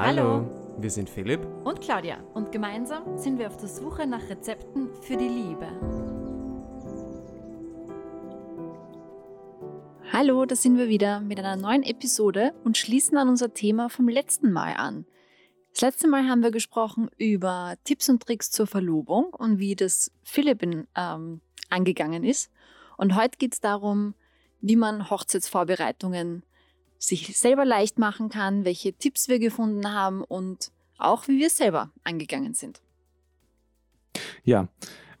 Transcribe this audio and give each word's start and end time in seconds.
Hallo, 0.00 0.46
wir 0.78 0.92
sind 0.92 1.10
Philipp 1.10 1.44
und 1.64 1.80
Claudia 1.80 2.18
und 2.32 2.52
gemeinsam 2.52 3.18
sind 3.18 3.36
wir 3.36 3.48
auf 3.48 3.56
der 3.56 3.68
Suche 3.68 4.06
nach 4.06 4.30
Rezepten 4.30 4.88
für 5.02 5.16
die 5.16 5.26
Liebe. 5.26 5.66
Hallo, 10.12 10.46
da 10.46 10.54
sind 10.54 10.78
wir 10.78 10.88
wieder 10.88 11.18
mit 11.18 11.40
einer 11.40 11.56
neuen 11.56 11.82
Episode 11.82 12.54
und 12.62 12.78
schließen 12.78 13.18
an 13.18 13.28
unser 13.28 13.52
Thema 13.54 13.88
vom 13.88 14.08
letzten 14.08 14.52
Mal 14.52 14.74
an. 14.74 15.04
Das 15.72 15.80
letzte 15.80 16.06
Mal 16.06 16.28
haben 16.28 16.44
wir 16.44 16.52
gesprochen 16.52 17.10
über 17.16 17.74
Tipps 17.82 18.08
und 18.08 18.22
Tricks 18.22 18.52
zur 18.52 18.68
Verlobung 18.68 19.34
und 19.34 19.58
wie 19.58 19.74
das 19.74 20.12
Philipp 20.22 20.62
ähm, 20.94 21.40
angegangen 21.70 22.22
ist. 22.22 22.52
Und 22.98 23.16
heute 23.16 23.36
geht 23.36 23.54
es 23.54 23.60
darum, 23.60 24.14
wie 24.60 24.76
man 24.76 25.10
Hochzeitsvorbereitungen 25.10 26.44
sich 26.98 27.38
selber 27.38 27.64
leicht 27.64 27.98
machen 27.98 28.28
kann, 28.28 28.64
welche 28.64 28.92
Tipps 28.92 29.28
wir 29.28 29.38
gefunden 29.38 29.92
haben 29.92 30.22
und 30.24 30.72
auch 30.98 31.28
wie 31.28 31.38
wir 31.38 31.50
selber 31.50 31.90
angegangen 32.04 32.54
sind. 32.54 32.82
Ja, 34.42 34.68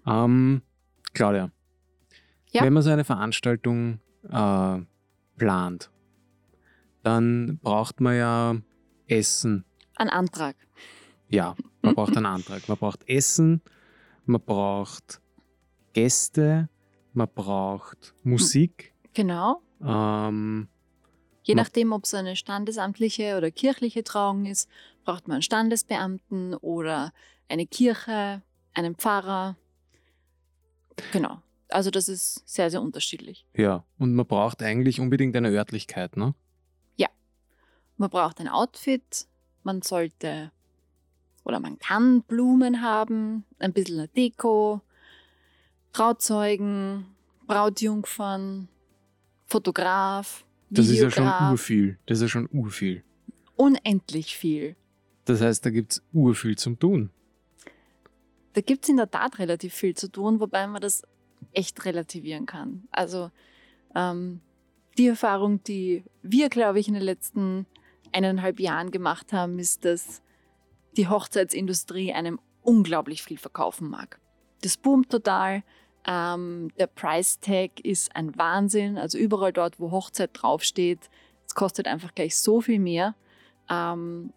ähm, 0.06 0.62
Claudia, 1.12 1.50
ja? 2.50 2.62
wenn 2.62 2.72
man 2.72 2.82
so 2.82 2.90
eine 2.90 3.04
Veranstaltung 3.04 4.00
äh, 4.28 4.78
plant, 5.36 5.90
dann 7.02 7.58
braucht 7.62 8.00
man 8.00 8.16
ja 8.16 8.56
Essen. 9.06 9.64
Ein 9.96 10.10
Antrag. 10.10 10.56
Ja, 11.28 11.54
man 11.82 11.94
braucht 11.94 12.16
einen 12.16 12.26
Antrag. 12.36 12.68
Man 12.68 12.78
braucht 12.78 13.08
Essen, 13.08 13.62
man 14.24 14.40
braucht 14.40 15.20
Gäste, 15.92 16.68
man 17.12 17.28
braucht 17.34 18.14
Musik. 18.22 18.94
Genau. 19.14 19.62
Ähm, 19.82 20.68
Je 21.48 21.54
nachdem, 21.54 21.92
ob 21.92 22.04
es 22.04 22.12
eine 22.12 22.36
standesamtliche 22.36 23.38
oder 23.38 23.50
kirchliche 23.50 24.04
Trauung 24.04 24.44
ist, 24.44 24.68
braucht 25.04 25.28
man 25.28 25.36
einen 25.36 25.42
Standesbeamten 25.42 26.54
oder 26.54 27.14
eine 27.48 27.66
Kirche, 27.66 28.42
einen 28.74 28.94
Pfarrer. 28.96 29.56
Genau. 31.10 31.40
Also 31.70 31.90
das 31.90 32.06
ist 32.10 32.46
sehr, 32.46 32.70
sehr 32.70 32.82
unterschiedlich. 32.82 33.46
Ja, 33.54 33.84
und 33.98 34.14
man 34.14 34.26
braucht 34.26 34.62
eigentlich 34.62 35.00
unbedingt 35.00 35.34
eine 35.36 35.48
Örtlichkeit, 35.48 36.18
ne? 36.18 36.34
Ja. 36.96 37.08
Man 37.96 38.10
braucht 38.10 38.40
ein 38.40 38.48
Outfit, 38.48 39.26
man 39.62 39.80
sollte 39.80 40.52
oder 41.44 41.60
man 41.60 41.78
kann 41.78 42.22
Blumen 42.24 42.82
haben, 42.82 43.46
ein 43.58 43.72
bisschen 43.72 44.00
eine 44.00 44.08
Deko, 44.08 44.82
Trauzeugen, 45.94 47.06
Brautjungfern, 47.46 48.68
Fotograf, 49.46 50.44
das 50.70 50.88
ist 50.88 51.00
ja 51.00 51.10
schon 51.10 51.26
urviel. 51.26 51.98
Das 52.06 52.18
ist 52.18 52.22
ja 52.22 52.28
schon 52.28 52.48
urviel. 52.52 53.02
Unendlich 53.56 54.36
viel. 54.36 54.76
Das 55.24 55.40
heißt, 55.40 55.64
da 55.64 55.70
gibt 55.70 55.92
es 55.92 56.02
urviel 56.12 56.56
zum 56.56 56.78
Tun. 56.78 57.10
Da 58.54 58.60
gibt 58.60 58.84
es 58.84 58.88
in 58.88 58.96
der 58.96 59.10
Tat 59.10 59.38
relativ 59.38 59.74
viel 59.74 59.94
zu 59.94 60.10
tun, 60.10 60.40
wobei 60.40 60.66
man 60.66 60.80
das 60.80 61.02
echt 61.52 61.84
relativieren 61.84 62.46
kann. 62.46 62.88
Also 62.90 63.30
ähm, 63.94 64.40
die 64.96 65.06
Erfahrung, 65.06 65.62
die 65.64 66.04
wir, 66.22 66.48
glaube 66.48 66.80
ich, 66.80 66.88
in 66.88 66.94
den 66.94 67.02
letzten 67.02 67.66
eineinhalb 68.12 68.58
Jahren 68.58 68.90
gemacht 68.90 69.32
haben, 69.32 69.58
ist, 69.58 69.84
dass 69.84 70.22
die 70.96 71.08
Hochzeitsindustrie 71.08 72.12
einem 72.12 72.40
unglaublich 72.62 73.22
viel 73.22 73.38
verkaufen 73.38 73.88
mag. 73.88 74.20
Das 74.62 74.76
boomt 74.76 75.10
total. 75.10 75.62
Ähm, 76.10 76.70
der 76.78 76.86
Price 76.86 77.38
Tag 77.38 77.80
ist 77.80 78.16
ein 78.16 78.36
Wahnsinn. 78.38 78.96
Also 78.96 79.18
überall 79.18 79.52
dort, 79.52 79.78
wo 79.78 79.90
Hochzeit 79.90 80.30
draufsteht, 80.32 81.10
es 81.46 81.54
kostet 81.54 81.86
einfach 81.86 82.14
gleich 82.14 82.36
so 82.38 82.62
viel 82.62 82.78
mehr. 82.78 83.14
Ähm, 83.68 84.32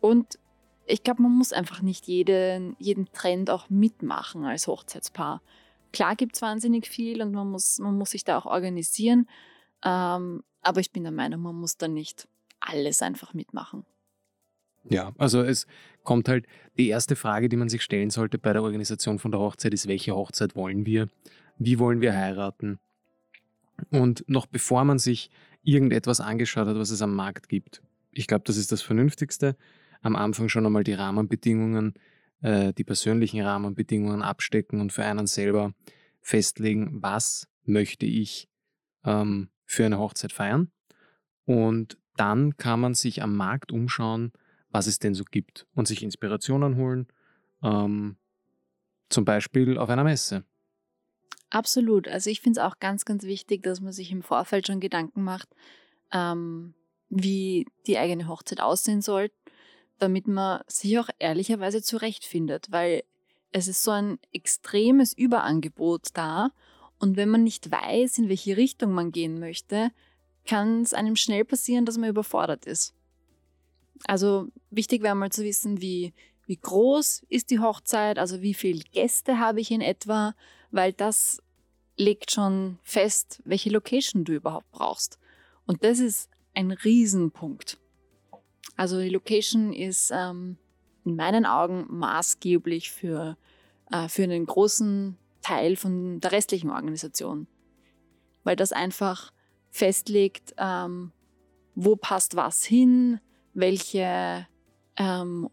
und 0.00 0.38
ich 0.86 1.02
glaube, 1.02 1.22
man 1.22 1.32
muss 1.32 1.52
einfach 1.52 1.82
nicht 1.82 2.06
jeden, 2.06 2.76
jeden 2.78 3.10
Trend 3.10 3.50
auch 3.50 3.68
mitmachen 3.68 4.44
als 4.44 4.68
Hochzeitspaar. 4.68 5.42
Klar 5.92 6.14
gibt 6.14 6.36
es 6.36 6.42
wahnsinnig 6.42 6.86
viel 6.86 7.20
und 7.20 7.32
man 7.32 7.50
muss, 7.50 7.80
man 7.80 7.98
muss 7.98 8.10
sich 8.10 8.22
da 8.22 8.38
auch 8.38 8.46
organisieren. 8.46 9.28
Ähm, 9.84 10.44
aber 10.62 10.80
ich 10.80 10.92
bin 10.92 11.02
der 11.02 11.12
Meinung, 11.12 11.42
man 11.42 11.56
muss 11.56 11.76
da 11.76 11.88
nicht 11.88 12.28
alles 12.60 13.02
einfach 13.02 13.34
mitmachen. 13.34 13.84
Ja, 14.88 15.12
also 15.18 15.42
es 15.42 15.66
kommt 16.02 16.28
halt, 16.28 16.46
die 16.78 16.88
erste 16.88 17.16
Frage, 17.16 17.48
die 17.48 17.56
man 17.56 17.68
sich 17.68 17.82
stellen 17.82 18.10
sollte 18.10 18.38
bei 18.38 18.52
der 18.52 18.62
Organisation 18.62 19.18
von 19.18 19.30
der 19.30 19.40
Hochzeit 19.40 19.74
ist, 19.74 19.88
welche 19.88 20.14
Hochzeit 20.14 20.54
wollen 20.54 20.86
wir? 20.86 21.08
Wie 21.58 21.78
wollen 21.78 22.00
wir 22.00 22.14
heiraten? 22.14 22.78
Und 23.90 24.24
noch 24.28 24.46
bevor 24.46 24.84
man 24.84 24.98
sich 24.98 25.30
irgendetwas 25.62 26.20
angeschaut 26.20 26.68
hat, 26.68 26.76
was 26.76 26.90
es 26.90 27.02
am 27.02 27.14
Markt 27.14 27.48
gibt, 27.48 27.82
ich 28.12 28.26
glaube, 28.26 28.44
das 28.46 28.56
ist 28.56 28.72
das 28.72 28.82
Vernünftigste, 28.82 29.56
am 30.00 30.16
Anfang 30.16 30.48
schon 30.48 30.64
einmal 30.64 30.84
die 30.84 30.94
Rahmenbedingungen, 30.94 31.94
äh, 32.40 32.72
die 32.72 32.84
persönlichen 32.84 33.42
Rahmenbedingungen 33.42 34.22
abstecken 34.22 34.80
und 34.80 34.92
für 34.92 35.04
einen 35.04 35.26
selber 35.26 35.74
festlegen, 36.22 37.02
was 37.02 37.48
möchte 37.64 38.06
ich 38.06 38.48
ähm, 39.04 39.48
für 39.64 39.84
eine 39.84 39.98
Hochzeit 39.98 40.32
feiern. 40.32 40.70
Und 41.44 41.98
dann 42.16 42.56
kann 42.56 42.80
man 42.80 42.94
sich 42.94 43.22
am 43.22 43.36
Markt 43.36 43.70
umschauen, 43.70 44.32
was 44.76 44.86
es 44.86 44.98
denn 44.98 45.14
so 45.14 45.24
gibt 45.24 45.66
und 45.74 45.88
sich 45.88 46.02
Inspirationen 46.02 46.76
holen, 46.76 47.06
ähm, 47.62 48.16
zum 49.08 49.24
Beispiel 49.24 49.78
auf 49.78 49.88
einer 49.88 50.04
Messe. 50.04 50.44
Absolut. 51.48 52.08
Also 52.08 52.28
ich 52.28 52.42
finde 52.42 52.60
es 52.60 52.66
auch 52.66 52.78
ganz, 52.78 53.06
ganz 53.06 53.24
wichtig, 53.24 53.62
dass 53.62 53.80
man 53.80 53.94
sich 53.94 54.12
im 54.12 54.22
Vorfeld 54.22 54.66
schon 54.66 54.80
Gedanken 54.80 55.24
macht, 55.24 55.48
ähm, 56.12 56.74
wie 57.08 57.66
die 57.86 57.96
eigene 57.96 58.28
Hochzeit 58.28 58.60
aussehen 58.60 59.00
soll, 59.00 59.30
damit 59.98 60.28
man 60.28 60.60
sich 60.66 60.98
auch 60.98 61.08
ehrlicherweise 61.18 61.80
zurechtfindet, 61.80 62.66
weil 62.70 63.02
es 63.52 63.68
ist 63.68 63.82
so 63.82 63.92
ein 63.92 64.18
extremes 64.32 65.16
Überangebot 65.16 66.08
da 66.12 66.50
und 66.98 67.16
wenn 67.16 67.30
man 67.30 67.44
nicht 67.44 67.70
weiß, 67.70 68.18
in 68.18 68.28
welche 68.28 68.58
Richtung 68.58 68.92
man 68.92 69.10
gehen 69.10 69.40
möchte, 69.40 69.90
kann 70.46 70.82
es 70.82 70.92
einem 70.92 71.16
schnell 71.16 71.46
passieren, 71.46 71.86
dass 71.86 71.96
man 71.96 72.10
überfordert 72.10 72.66
ist. 72.66 72.95
Also 74.04 74.48
wichtig 74.70 75.02
wäre 75.02 75.14
mal 75.14 75.30
zu 75.30 75.44
wissen, 75.44 75.80
wie, 75.80 76.12
wie 76.46 76.56
groß 76.56 77.24
ist 77.28 77.50
die 77.50 77.60
Hochzeit, 77.60 78.18
also 78.18 78.42
wie 78.42 78.54
viele 78.54 78.82
Gäste 78.92 79.38
habe 79.38 79.60
ich 79.60 79.70
in 79.70 79.80
etwa, 79.80 80.34
weil 80.70 80.92
das 80.92 81.42
legt 81.96 82.30
schon 82.30 82.78
fest, 82.82 83.40
welche 83.44 83.70
Location 83.70 84.24
du 84.24 84.34
überhaupt 84.34 84.70
brauchst. 84.70 85.18
Und 85.66 85.82
das 85.82 85.98
ist 85.98 86.30
ein 86.54 86.70
Riesenpunkt. 86.70 87.78
Also 88.76 89.00
die 89.00 89.08
Location 89.08 89.72
ist 89.72 90.10
ähm, 90.14 90.58
in 91.04 91.16
meinen 91.16 91.46
Augen 91.46 91.86
maßgeblich 91.88 92.90
für, 92.90 93.36
äh, 93.90 94.08
für 94.08 94.24
einen 94.24 94.46
großen 94.46 95.16
Teil 95.40 95.76
von 95.76 96.20
der 96.20 96.32
restlichen 96.32 96.70
Organisation, 96.70 97.46
weil 98.44 98.56
das 98.56 98.72
einfach 98.72 99.32
festlegt, 99.70 100.54
ähm, 100.58 101.12
wo 101.74 101.96
passt 101.96 102.36
was 102.36 102.64
hin, 102.64 103.20
welche 103.56 104.46
ähm, 104.96 105.48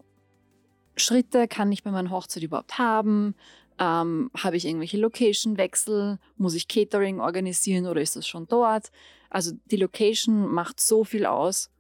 Schritte 0.95 1.47
kann 1.47 1.71
ich 1.71 1.83
bei 1.83 1.91
meiner 1.91 2.11
Hochzeit 2.11 2.43
überhaupt 2.43 2.77
haben? 2.77 3.33
Ähm, 3.79 4.29
Habe 4.37 4.57
ich 4.57 4.65
irgendwelche 4.65 4.97
Location-Wechsel? 4.97 6.19
Muss 6.37 6.53
ich 6.53 6.67
Catering 6.67 7.19
organisieren 7.19 7.87
oder 7.87 8.01
ist 8.01 8.15
das 8.15 8.27
schon 8.27 8.47
dort? 8.47 8.91
Also 9.29 9.53
die 9.71 9.77
Location 9.77 10.51
macht 10.51 10.79
so 10.79 11.03
viel 11.03 11.25
aus. 11.25 11.71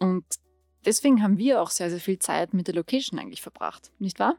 Und 0.00 0.24
deswegen 0.84 1.22
haben 1.22 1.38
wir 1.38 1.62
auch 1.62 1.70
sehr, 1.70 1.88
sehr 1.88 2.00
viel 2.00 2.18
Zeit 2.18 2.52
mit 2.52 2.66
der 2.66 2.74
Location 2.74 3.18
eigentlich 3.18 3.40
verbracht, 3.40 3.92
nicht 3.98 4.18
wahr? 4.18 4.36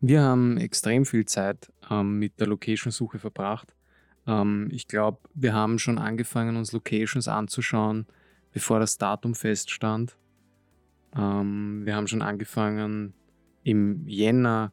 Wir 0.00 0.22
haben 0.22 0.56
extrem 0.56 1.04
viel 1.04 1.26
Zeit 1.26 1.70
ähm, 1.90 2.18
mit 2.18 2.40
der 2.40 2.46
Location-Suche 2.46 3.18
verbracht. 3.18 3.74
Ähm, 4.26 4.68
ich 4.72 4.86
glaube, 4.86 5.18
wir 5.34 5.54
haben 5.54 5.78
schon 5.78 5.98
angefangen, 5.98 6.56
uns 6.56 6.72
Locations 6.72 7.28
anzuschauen, 7.28 8.06
bevor 8.52 8.80
das 8.80 8.98
Datum 8.98 9.34
feststand. 9.34 10.16
Ähm, 11.16 11.82
wir 11.84 11.96
haben 11.96 12.06
schon 12.06 12.22
angefangen 12.22 13.14
im 13.62 14.06
Jänner 14.06 14.72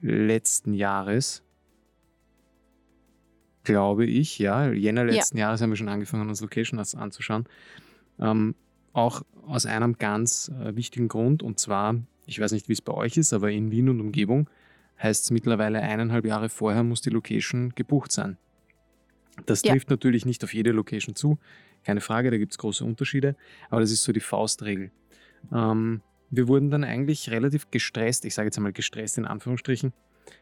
letzten 0.00 0.72
Jahres, 0.74 1.42
glaube 3.64 4.06
ich, 4.06 4.38
ja, 4.38 4.70
Jänner 4.72 5.04
letzten 5.04 5.38
ja. 5.38 5.46
Jahres 5.46 5.60
haben 5.60 5.70
wir 5.70 5.76
schon 5.76 5.88
angefangen, 5.88 6.28
uns 6.28 6.40
Locations 6.40 6.94
anzuschauen. 6.94 7.46
Ähm, 8.18 8.54
auch 8.92 9.22
aus 9.46 9.66
einem 9.66 9.98
ganz 9.98 10.50
äh, 10.60 10.74
wichtigen 10.76 11.08
Grund, 11.08 11.42
und 11.42 11.58
zwar, 11.58 11.96
ich 12.26 12.40
weiß 12.40 12.52
nicht, 12.52 12.68
wie 12.68 12.72
es 12.72 12.82
bei 12.82 12.92
euch 12.92 13.16
ist, 13.16 13.32
aber 13.32 13.50
in 13.50 13.70
Wien 13.70 13.88
und 13.88 14.00
Umgebung 14.00 14.48
heißt 15.02 15.24
es 15.24 15.30
mittlerweile 15.30 15.80
eineinhalb 15.80 16.24
Jahre 16.24 16.48
vorher 16.48 16.82
muss 16.82 17.00
die 17.00 17.10
Location 17.10 17.72
gebucht 17.74 18.12
sein. 18.12 18.36
Das 19.46 19.62
trifft 19.62 19.88
ja. 19.88 19.94
natürlich 19.94 20.26
nicht 20.26 20.44
auf 20.44 20.52
jede 20.52 20.72
Location 20.72 21.14
zu, 21.14 21.38
keine 21.84 22.00
Frage, 22.00 22.30
da 22.30 22.36
gibt 22.36 22.52
es 22.52 22.58
große 22.58 22.84
Unterschiede, 22.84 23.34
aber 23.70 23.80
das 23.80 23.90
ist 23.90 24.02
so 24.02 24.12
die 24.12 24.20
Faustregel. 24.20 24.90
Ähm, 25.52 26.02
wir 26.30 26.48
wurden 26.48 26.70
dann 26.70 26.84
eigentlich 26.84 27.30
relativ 27.30 27.70
gestresst, 27.70 28.24
ich 28.24 28.34
sage 28.34 28.46
jetzt 28.46 28.56
einmal 28.56 28.72
gestresst 28.72 29.18
in 29.18 29.26
Anführungsstrichen, 29.26 29.92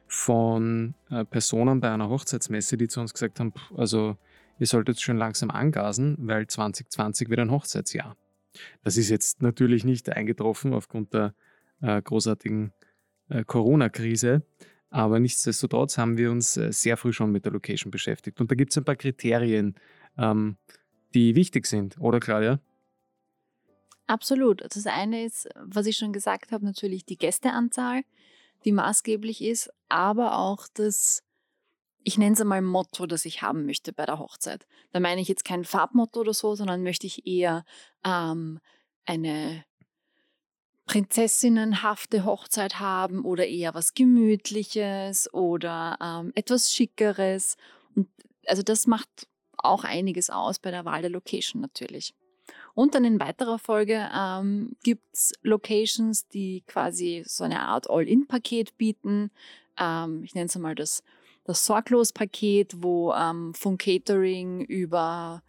von 0.06 0.94
äh, 1.10 1.25
Personen 1.25 1.81
bei 1.81 1.90
einer 1.90 2.08
Hochzeitsmesse, 2.08 2.76
die 2.76 2.88
zu 2.88 3.00
uns 3.00 3.12
gesagt 3.12 3.40
haben, 3.40 3.52
also 3.76 4.16
ihr 4.58 4.66
solltet 4.66 5.00
schon 5.00 5.16
langsam 5.16 5.50
angasen, 5.50 6.16
weil 6.19 6.46
2020 6.46 7.31
wird 7.31 7.40
ein 7.40 7.50
Hochzeitsjahr. 7.50 8.16
Das 8.82 8.96
ist 8.96 9.08
jetzt 9.08 9.43
natürlich 9.43 9.84
nicht 9.84 10.10
eingetroffen 10.10 10.75
aufgrund 10.75 11.14
der 11.14 11.34
äh, 11.81 12.02
großartigen 12.02 12.72
äh, 13.28 13.44
Corona-Krise. 13.44 14.43
Aber 14.90 15.20
nichtsdestotrotz 15.20 15.98
haben 15.98 16.16
wir 16.19 16.31
uns 16.31 16.56
äh, 16.56 16.72
sehr 16.72 16.96
früh 16.96 17.12
schon 17.12 17.31
mit 17.31 17.44
der 17.44 17.52
Location 17.52 17.90
beschäftigt. 17.90 18.40
Und 18.40 18.50
da 18.50 18.56
gibt 18.56 18.72
es 18.72 18.78
ein 18.78 18.84
paar 18.84 18.96
Kriterien, 18.96 19.76
ähm, 20.19 20.56
die 21.14 21.34
wichtig 21.37 21.66
sind, 21.66 21.98
oder 22.00 22.20
Claudia? 22.20 22.60
Absolut. 24.06 24.62
Das 24.62 24.87
eine 24.87 25.25
ist, 25.25 25.48
was 25.54 25.87
ich 25.87 25.96
schon 25.96 26.12
gesagt 26.12 26.50
habe, 26.50 26.64
natürlich 26.64 27.04
die 27.04 27.16
Gästeanzahl, 27.16 28.02
die 28.64 28.72
maßgeblich 28.72 29.42
ist, 29.42 29.70
aber 29.88 30.37
auch 30.37 30.66
das, 30.75 31.22
ich 32.02 32.19
nenne 32.19 32.34
es 32.34 32.40
einmal 32.40 32.60
Motto, 32.60 33.06
das 33.06 33.25
ich 33.25 33.43
haben 33.43 33.66
möchte 33.66 33.93
bei 33.93 34.06
der 34.06 34.19
Hochzeit. 34.19 34.66
Da 34.90 34.98
meine 34.98 35.20
ich 35.20 35.28
jetzt 35.28 35.44
kein 35.44 35.64
Farbmotto 35.64 36.20
oder 36.20 36.34
so, 36.34 36.56
sondern 36.56 36.82
möchte 36.82 37.06
ich 37.06 37.25
eher 37.26 37.64
ähm, 38.04 38.58
eine 39.06 39.64
prinzessinnenhafte 40.90 42.25
Hochzeit 42.25 42.81
haben 42.81 43.25
oder 43.25 43.46
eher 43.46 43.75
was 43.75 43.94
Gemütliches 43.94 45.32
oder 45.32 45.96
ähm, 46.02 46.32
etwas 46.34 46.72
Schickeres. 46.72 47.56
Und 47.94 48.08
also 48.48 48.64
das 48.64 48.88
macht 48.88 49.28
auch 49.56 49.84
einiges 49.84 50.31
aus 50.31 50.58
bei 50.58 50.72
der 50.72 50.84
Wahl 50.84 51.02
der 51.02 51.12
Location 51.12 51.62
natürlich. 51.62 52.12
Und 52.75 52.96
dann 52.96 53.04
in 53.04 53.20
weiterer 53.20 53.60
Folge 53.60 54.10
ähm, 54.12 54.72
gibt 54.82 55.04
es 55.14 55.32
Locations, 55.42 56.26
die 56.26 56.64
quasi 56.66 57.22
so 57.25 57.44
eine 57.44 57.60
Art 57.60 57.88
All-In-Paket 57.88 58.76
bieten. 58.76 59.31
Ähm, 59.78 60.25
ich 60.25 60.34
nenne 60.34 60.46
es 60.46 60.58
mal 60.58 60.75
das, 60.75 61.04
das 61.44 61.64
Sorglos-Paket, 61.66 62.82
wo 62.82 63.12
ähm, 63.12 63.54
von 63.54 63.78
Catering 63.78 64.62
über 64.62 65.44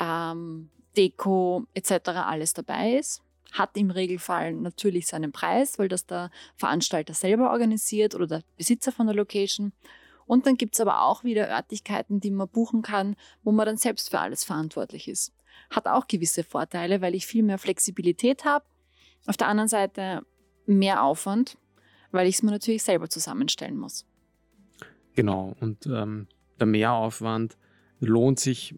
ähm, 0.00 0.70
Deko 0.96 1.64
etc. 1.74 2.10
alles 2.10 2.54
dabei 2.54 2.92
ist 2.92 3.23
hat 3.54 3.76
im 3.76 3.90
Regelfall 3.90 4.52
natürlich 4.52 5.06
seinen 5.06 5.30
Preis, 5.30 5.78
weil 5.78 5.88
das 5.88 6.06
der 6.06 6.30
Veranstalter 6.56 7.14
selber 7.14 7.50
organisiert 7.50 8.14
oder 8.14 8.26
der 8.26 8.42
Besitzer 8.56 8.90
von 8.90 9.06
der 9.06 9.14
Location. 9.14 9.72
Und 10.26 10.46
dann 10.46 10.56
gibt 10.56 10.74
es 10.74 10.80
aber 10.80 11.02
auch 11.02 11.22
wieder 11.22 11.48
Örtlichkeiten, 11.48 12.18
die 12.18 12.32
man 12.32 12.48
buchen 12.48 12.82
kann, 12.82 13.14
wo 13.44 13.52
man 13.52 13.66
dann 13.66 13.76
selbst 13.76 14.10
für 14.10 14.18
alles 14.18 14.42
verantwortlich 14.42 15.06
ist. 15.06 15.32
Hat 15.70 15.86
auch 15.86 16.08
gewisse 16.08 16.42
Vorteile, 16.42 17.00
weil 17.00 17.14
ich 17.14 17.26
viel 17.26 17.44
mehr 17.44 17.58
Flexibilität 17.58 18.44
habe. 18.44 18.64
Auf 19.26 19.36
der 19.36 19.46
anderen 19.46 19.68
Seite 19.68 20.26
mehr 20.66 21.04
Aufwand, 21.04 21.56
weil 22.10 22.26
ich 22.26 22.36
es 22.36 22.42
mir 22.42 22.50
natürlich 22.50 22.82
selber 22.82 23.08
zusammenstellen 23.08 23.76
muss. 23.76 24.04
Genau, 25.14 25.54
und 25.60 25.86
ähm, 25.86 26.26
der 26.58 26.66
Mehraufwand 26.66 27.56
lohnt 28.00 28.40
sich 28.40 28.74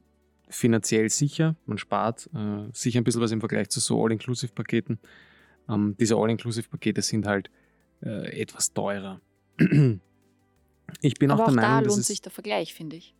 finanziell 0.48 1.08
sicher. 1.10 1.56
Man 1.66 1.78
spart 1.78 2.28
äh, 2.34 2.68
sicher 2.72 3.00
ein 3.00 3.04
bisschen 3.04 3.20
was 3.20 3.32
im 3.32 3.40
Vergleich 3.40 3.68
zu 3.68 3.80
so 3.80 4.02
All-Inclusive-Paketen. 4.02 4.98
Ähm, 5.68 5.96
diese 5.98 6.16
All-Inclusive-Pakete 6.16 7.02
sind 7.02 7.26
halt 7.26 7.50
äh, 8.02 8.40
etwas 8.40 8.72
teurer. 8.72 9.20
ich 9.58 11.14
bin 11.14 11.30
Aber 11.30 11.42
auch 11.42 11.46
der 11.46 11.52
auch 11.52 11.56
Meinung, 11.56 11.60
da 11.60 11.80
lohnt 11.80 12.04
sich 12.04 12.20
der 12.20 12.32
Vergleich, 12.32 12.74
finde 12.74 12.96
ich. 12.96 13.14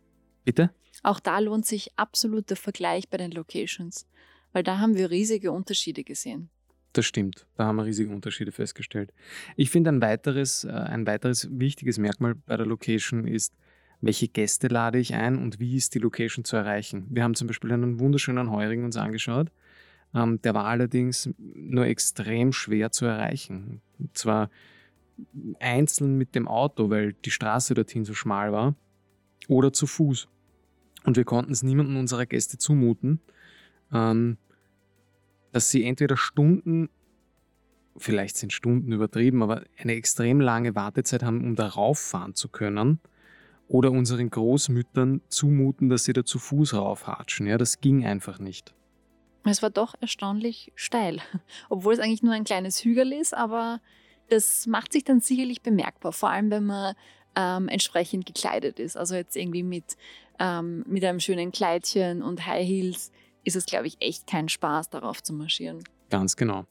Bitte? 0.45 0.71
Auch 1.03 1.19
da 1.19 1.39
lohnt 1.39 1.65
sich 1.65 1.91
absolut 1.97 2.49
der 2.49 2.57
Vergleich 2.57 3.09
bei 3.09 3.17
den 3.17 3.31
Locations, 3.31 4.07
weil 4.53 4.63
da 4.63 4.79
haben 4.79 4.95
wir 4.95 5.11
riesige 5.11 5.51
Unterschiede 5.51 6.03
gesehen. 6.03 6.49
Das 6.93 7.05
stimmt, 7.05 7.45
da 7.55 7.65
haben 7.65 7.75
wir 7.75 7.85
riesige 7.85 8.09
Unterschiede 8.09 8.51
festgestellt. 8.51 9.13
Ich 9.55 9.69
finde 9.69 9.91
ein 9.91 10.01
weiteres, 10.01 10.63
äh, 10.63 10.69
ein 10.69 11.05
weiteres 11.05 11.47
wichtiges 11.51 11.99
Merkmal 11.99 12.35
bei 12.35 12.57
der 12.57 12.65
Location 12.65 13.27
ist, 13.27 13.53
welche 14.01 14.27
Gäste 14.27 14.67
lade 14.67 14.99
ich 14.99 15.13
ein 15.13 15.37
und 15.37 15.59
wie 15.59 15.75
ist 15.75 15.95
die 15.95 15.99
Location 15.99 16.45
zu 16.45 16.55
erreichen. 16.55 17.07
Wir 17.09 17.23
haben 17.23 17.35
zum 17.35 17.47
Beispiel 17.47 17.71
einen 17.71 17.99
wunderschönen 17.99 18.51
Heuring 18.51 18.83
uns 18.83 18.97
angeschaut. 18.97 19.51
Ähm, 20.13 20.41
der 20.41 20.53
war 20.53 20.65
allerdings 20.65 21.29
nur 21.37 21.85
extrem 21.85 22.53
schwer 22.53 22.91
zu 22.91 23.05
erreichen. 23.05 23.81
Und 23.97 24.17
zwar 24.17 24.49
einzeln 25.59 26.17
mit 26.17 26.35
dem 26.35 26.47
Auto, 26.47 26.89
weil 26.89 27.13
die 27.13 27.31
Straße 27.31 27.73
dorthin 27.73 28.05
so 28.05 28.13
schmal 28.13 28.51
war, 28.51 28.75
oder 29.47 29.73
zu 29.73 29.87
Fuß. 29.87 30.27
Und 31.05 31.17
wir 31.17 31.25
konnten 31.25 31.51
es 31.51 31.63
niemandem 31.63 31.97
unserer 31.97 32.25
Gäste 32.25 32.57
zumuten, 32.57 33.19
ähm, 33.91 34.37
dass 35.53 35.71
sie 35.71 35.83
entweder 35.85 36.17
Stunden, 36.17 36.89
vielleicht 37.95 38.37
sind 38.37 38.53
Stunden 38.53 38.91
übertrieben, 38.91 39.41
aber 39.41 39.63
eine 39.77 39.93
extrem 39.93 40.39
lange 40.39 40.75
Wartezeit 40.75 41.23
haben, 41.23 41.43
um 41.43 41.55
darauf 41.55 41.97
fahren 41.97 42.35
zu 42.35 42.49
können 42.49 42.99
oder 43.67 43.91
unseren 43.91 44.29
Großmüttern 44.29 45.21
zumuten, 45.27 45.89
dass 45.89 46.05
sie 46.05 46.13
da 46.13 46.23
zu 46.23 46.39
Fuß 46.39 46.73
raufhatschen. 46.73 47.47
Ja, 47.47 47.57
das 47.57 47.81
ging 47.81 48.05
einfach 48.05 48.39
nicht. 48.39 48.73
Es 49.43 49.61
war 49.61 49.69
doch 49.69 49.95
erstaunlich 50.01 50.71
steil, 50.75 51.19
obwohl 51.69 51.93
es 51.93 51.99
eigentlich 51.99 52.23
nur 52.23 52.33
ein 52.33 52.43
kleines 52.43 52.83
Hügel 52.83 53.13
ist, 53.13 53.33
aber 53.33 53.79
das 54.29 54.67
macht 54.67 54.91
sich 54.93 55.03
dann 55.03 55.21
sicherlich 55.21 55.61
bemerkbar, 55.61 56.11
vor 56.11 56.29
allem 56.29 56.49
wenn 56.51 56.65
man 56.65 56.95
ähm, 57.35 57.69
entsprechend 57.69 58.25
gekleidet 58.25 58.79
ist. 58.79 58.97
Also 58.97 59.15
jetzt 59.15 59.35
irgendwie 59.35 59.63
mit, 59.63 59.95
ähm, 60.39 60.83
mit 60.87 61.03
einem 61.03 61.19
schönen 61.19 61.51
Kleidchen 61.51 62.21
und 62.21 62.45
High 62.45 62.67
Heels 62.67 63.11
ist 63.43 63.55
es, 63.55 63.65
glaube 63.65 63.87
ich, 63.87 63.97
echt 64.01 64.27
kein 64.27 64.49
Spaß, 64.49 64.89
darauf 64.89 65.23
zu 65.23 65.33
marschieren. 65.33 65.83
Ganz 66.09 66.35
genau. 66.35 66.65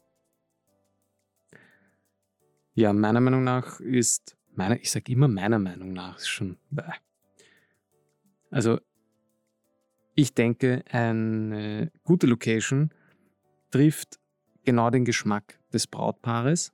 Ja, 2.75 2.93
meiner 2.93 3.21
Meinung 3.21 3.43
nach 3.43 3.79
ist 3.79 4.37
meiner, 4.57 4.79
ich 4.79 4.91
sage 4.91 5.11
immer 5.11 5.27
meiner 5.27 5.59
Meinung 5.59 5.93
nach, 5.93 6.17
ist 6.17 6.27
schon. 6.27 6.57
Also, 8.49 8.79
ich 10.15 10.33
denke, 10.33 10.83
eine 10.89 11.91
gute 12.03 12.27
Location 12.27 12.91
trifft 13.71 14.19
genau 14.63 14.89
den 14.89 15.05
Geschmack 15.05 15.59
des 15.71 15.87
Brautpaares. 15.87 16.73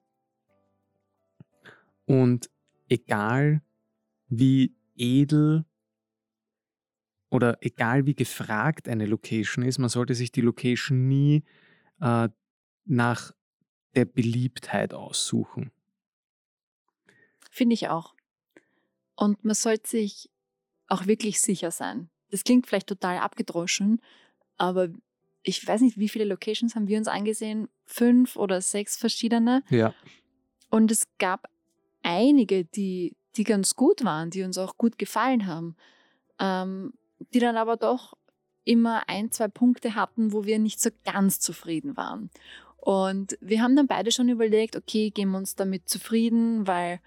Und 2.06 2.50
egal 2.90 3.62
wie 4.28 4.76
edel 4.96 5.66
oder 7.30 7.58
egal 7.62 8.06
wie 8.06 8.16
gefragt 8.16 8.88
eine 8.88 9.06
Location 9.06 9.64
ist, 9.66 9.80
man 9.80 9.90
sollte 9.90 10.16
sich 10.16 10.32
die 10.32 10.42
Location 10.42 11.08
nie 11.08 11.44
äh, 12.00 12.30
nach 12.86 13.32
der 13.96 14.06
Beliebtheit 14.06 14.94
aussuchen. 14.94 15.72
Finde 17.54 17.76
ich 17.76 17.88
auch. 17.88 18.16
Und 19.16 19.46
man 19.46 19.54
sollte 19.54 19.88
sich 19.88 20.32
auch 20.88 21.06
wirklich 21.06 21.40
sicher 21.40 21.70
sein. 21.70 22.10
Das 22.32 22.44
klingt 22.44 22.66
vielleicht 22.66 22.88
total 22.88 23.20
abgedroschen, 23.20 24.02
aber 24.58 24.90
ich 25.44 25.66
weiß 25.68 25.82
nicht, 25.82 26.00
wie 26.00 26.10
viele 26.10 26.26
Locations 26.26 26.74
haben 26.74 26.88
wir 26.88 26.98
uns 26.98 27.08
angesehen? 27.08 27.70
Fünf 27.86 28.38
oder 28.38 28.60
sechs 28.60 28.98
verschiedene. 28.98 29.62
Ja. 29.70 29.94
Und 30.72 30.90
es 30.90 31.04
gab 31.20 31.48
einige, 32.02 32.66
die, 32.66 33.16
die 33.36 33.44
ganz 33.44 33.76
gut 33.76 34.04
waren, 34.04 34.32
die 34.32 34.42
uns 34.42 34.58
auch 34.58 34.76
gut 34.76 34.98
gefallen 34.98 35.46
haben, 35.46 35.76
ähm, 36.40 36.94
die 37.36 37.40
dann 37.40 37.56
aber 37.56 37.78
doch 37.78 38.18
immer 38.64 39.08
ein, 39.08 39.32
zwei 39.32 39.48
Punkte 39.48 39.94
hatten, 39.94 40.34
wo 40.34 40.46
wir 40.46 40.58
nicht 40.58 40.82
so 40.82 40.90
ganz 41.06 41.40
zufrieden 41.40 41.98
waren. 41.98 42.32
Und 42.78 43.38
wir 43.42 43.62
haben 43.62 43.76
dann 43.76 43.86
beide 43.86 44.12
schon 44.12 44.30
überlegt, 44.30 44.76
okay, 44.76 45.12
gehen 45.12 45.30
wir 45.30 45.38
uns 45.38 45.56
damit 45.56 45.88
zufrieden, 45.88 46.66
weil 46.66 47.00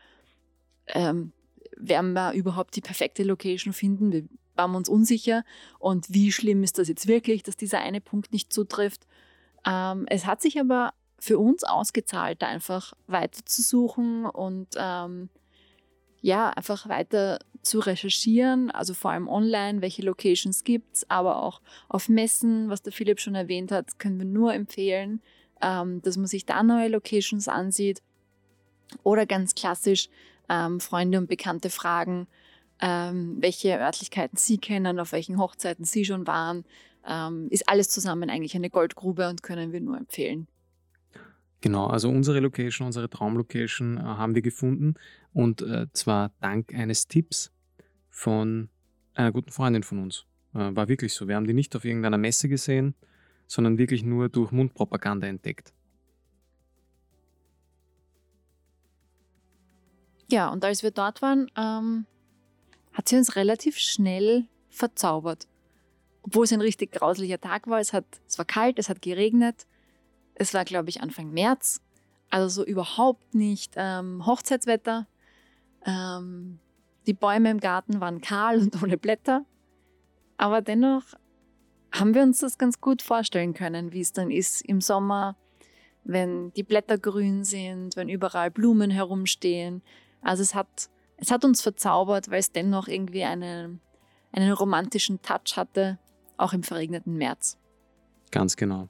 ähm, 0.89 1.33
werden 1.77 2.13
wir 2.13 2.33
überhaupt 2.33 2.77
die 2.77 2.81
perfekte 2.81 3.23
Location 3.23 3.73
finden? 3.73 4.13
Wir 4.13 4.25
waren 4.55 4.75
uns 4.75 4.89
unsicher. 4.89 5.45
Und 5.79 6.13
wie 6.13 6.33
schlimm 6.33 6.63
ist 6.63 6.79
das 6.79 6.89
jetzt 6.89 7.07
wirklich, 7.07 7.43
dass 7.43 7.57
dieser 7.57 7.81
eine 7.81 8.01
Punkt 8.01 8.33
nicht 8.33 8.53
zutrifft? 8.53 9.07
Ähm, 9.67 10.07
es 10.09 10.27
hat 10.27 10.41
sich 10.41 10.59
aber 10.59 10.95
für 11.19 11.39
uns 11.39 11.65
ausgezahlt, 11.65 12.43
einfach 12.43 12.93
weiter 13.07 13.45
zu 13.45 13.63
suchen 13.63 14.27
und 14.27 14.69
ähm, 14.77 15.29
ja, 16.21 16.51
einfach 16.51 16.89
weiter 16.89 17.39
zu 17.63 17.81
recherchieren, 17.81 18.71
also 18.71 18.95
vor 18.95 19.11
allem 19.11 19.29
online, 19.29 19.81
welche 19.81 20.03
Locations 20.03 20.65
gibt 20.65 20.97
es, 20.97 21.11
aber 21.11 21.43
auch 21.43 21.61
auf 21.89 22.09
Messen, 22.09 22.69
was 22.69 22.83
der 22.83 22.93
Philipp 22.93 23.21
schon 23.21 23.35
erwähnt 23.35 23.73
hat, 23.73 23.99
können 23.99 24.19
wir 24.19 24.27
nur 24.27 24.55
empfehlen, 24.55 25.21
ähm, 25.61 26.01
dass 26.03 26.17
man 26.17 26.27
sich 26.27 26.47
da 26.47 26.63
neue 26.63 26.89
Locations 26.89 27.49
ansieht. 27.49 28.03
Oder 29.03 29.27
ganz 29.27 29.55
klassisch 29.55 30.09
ähm, 30.49 30.81
Freunde 30.81 31.19
und 31.19 31.29
Bekannte 31.29 31.71
fragen, 31.71 32.27
ähm, 32.81 33.37
welche 33.41 33.79
Örtlichkeiten 33.79 34.37
sie 34.37 34.59
kennen, 34.59 35.01
auf 35.01 35.13
welchen 35.13 35.39
Hochzeiten 35.39 35.85
sie 35.85 36.05
schon 36.05 36.27
waren. 36.27 36.65
Ähm, 37.09 37.49
ist 37.51 37.69
alles 37.69 37.89
zusammen 37.89 38.31
eigentlich 38.31 38.55
eine 38.55 38.71
Goldgrube 38.71 39.29
und 39.29 39.43
können 39.43 39.73
wir 39.73 39.81
nur 39.81 39.97
empfehlen. 39.97 40.49
Genau, 41.61 41.87
also 41.87 42.09
unsere 42.09 42.41
Location, 42.41 42.87
unsere 42.87 43.09
Traumlocation 43.09 43.97
äh, 43.97 44.01
haben 44.01 44.35
wir 44.35 44.43
gefunden 44.43 44.95
und 45.33 45.63
äh, 45.63 45.87
zwar 45.93 46.33
dank 46.41 46.75
eines 46.75 47.09
Tipps 47.09 47.51
von 48.11 48.69
einer 49.15 49.33
guten 49.33 49.51
Freundin 49.51 49.83
von 49.83 50.03
uns. 50.03 50.27
Äh, 50.55 50.77
war 50.77 50.89
wirklich 50.89 51.15
so. 51.15 51.29
Wir 51.29 51.37
haben 51.37 51.47
die 51.47 51.55
nicht 51.55 51.75
auf 51.75 51.85
irgendeiner 51.85 52.19
Messe 52.19 52.49
gesehen, 52.49 52.95
sondern 53.47 53.79
wirklich 53.79 54.03
nur 54.03 54.29
durch 54.29 54.53
Mundpropaganda 54.53 55.27
entdeckt. 55.27 55.73
Ja, 60.31 60.49
und 60.49 60.65
als 60.65 60.83
wir 60.83 60.91
dort 60.91 61.23
waren, 61.23 61.51
ähm, 61.57 62.07
hat 62.93 63.09
sie 63.09 63.17
uns 63.17 63.37
relativ 63.37 63.79
schnell 63.79 64.47
verzaubert. 64.71 65.47
Obwohl 66.23 66.45
es 66.45 66.53
ein 66.53 66.61
richtig 66.61 66.93
grauslicher 66.93 67.41
Tag 67.41 67.69
war. 67.69 67.79
Es, 67.79 67.93
hat, 67.93 68.05
es 68.27 68.39
war 68.39 68.45
kalt, 68.45 68.79
es 68.79 68.89
hat 68.89 69.03
geregnet. 69.03 69.67
Es 70.35 70.55
war, 70.55 70.65
glaube 70.65 70.89
ich, 70.89 71.01
Anfang 71.01 71.31
März. 71.31 71.81
Also 72.31 72.49
so 72.49 72.67
überhaupt 72.67 73.35
nicht 73.35 73.75
ähm, 73.77 74.27
Hochzeitswetter. 74.27 75.07
Ähm, 75.85 76.59
die 77.07 77.15
Bäume 77.15 77.51
im 77.51 77.61
Garten 77.61 78.01
waren 78.01 78.21
kahl 78.21 78.59
und 78.63 78.83
ohne 78.83 78.97
Blätter. 78.97 79.45
Aber 80.37 80.61
dennoch 80.61 81.05
haben 81.93 82.15
wir 82.15 82.23
uns 82.23 82.41
das 82.41 82.59
ganz 82.59 82.81
gut 82.81 83.03
vorstellen 83.03 83.55
können, 83.55 83.93
wie 83.93 84.01
es 84.01 84.13
dann 84.13 84.31
ist 84.31 84.63
im 84.63 84.81
Sommer, 84.81 85.37
wenn 86.05 86.53
die 86.53 86.63
Blätter 86.63 86.99
grün 86.99 87.45
sind, 87.45 87.97
wenn 87.97 88.09
überall 88.09 88.51
Blumen 88.51 88.91
herumstehen. 88.91 89.83
Also 90.27 90.43
es 90.43 90.57
hat, 90.57 90.91
es 91.19 91.31
hat 91.31 91.45
uns 91.45 91.63
verzaubert, 91.63 92.29
weil 92.31 92.41
es 92.41 92.51
dennoch 92.51 92.89
irgendwie 92.89 93.23
eine, 93.23 93.79
einen 94.33 94.53
romantischen 94.53 95.23
Touch 95.23 95.57
hatte, 95.57 96.01
auch 96.37 96.53
im 96.53 96.65
verregneten 96.65 97.17
März. 97.17 97.57
Ganz 98.33 98.57
genau. 98.57 98.89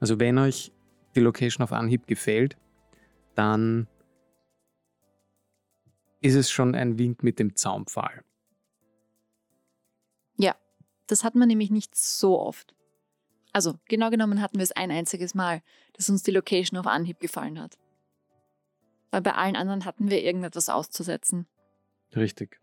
Also 0.00 0.18
wenn 0.18 0.38
euch 0.38 0.72
die 1.14 1.20
Location 1.20 1.62
auf 1.62 1.72
Anhieb 1.72 2.06
gefällt, 2.06 2.56
dann 3.34 3.86
ist 6.22 6.36
es 6.36 6.50
schon 6.50 6.74
ein 6.74 6.98
Wink 6.98 7.22
mit 7.22 7.38
dem 7.38 7.54
Zaunpfahl. 7.54 8.24
Ja, 10.38 10.56
das 11.06 11.22
hat 11.22 11.34
man 11.34 11.48
nämlich 11.48 11.70
nicht 11.70 11.94
so 11.94 12.40
oft. 12.40 12.74
Also 13.52 13.74
genau 13.88 14.08
genommen 14.08 14.40
hatten 14.40 14.56
wir 14.56 14.64
es 14.64 14.72
ein 14.72 14.90
einziges 14.90 15.34
Mal, 15.34 15.60
dass 15.92 16.08
uns 16.08 16.22
die 16.22 16.30
Location 16.30 16.78
auf 16.78 16.86
Anhieb 16.86 17.20
gefallen 17.20 17.60
hat. 17.60 17.76
Weil 19.14 19.22
bei 19.22 19.34
allen 19.36 19.54
anderen 19.54 19.84
hatten 19.84 20.10
wir 20.10 20.24
irgendetwas 20.24 20.68
auszusetzen. 20.68 21.46
Richtig. 22.16 22.58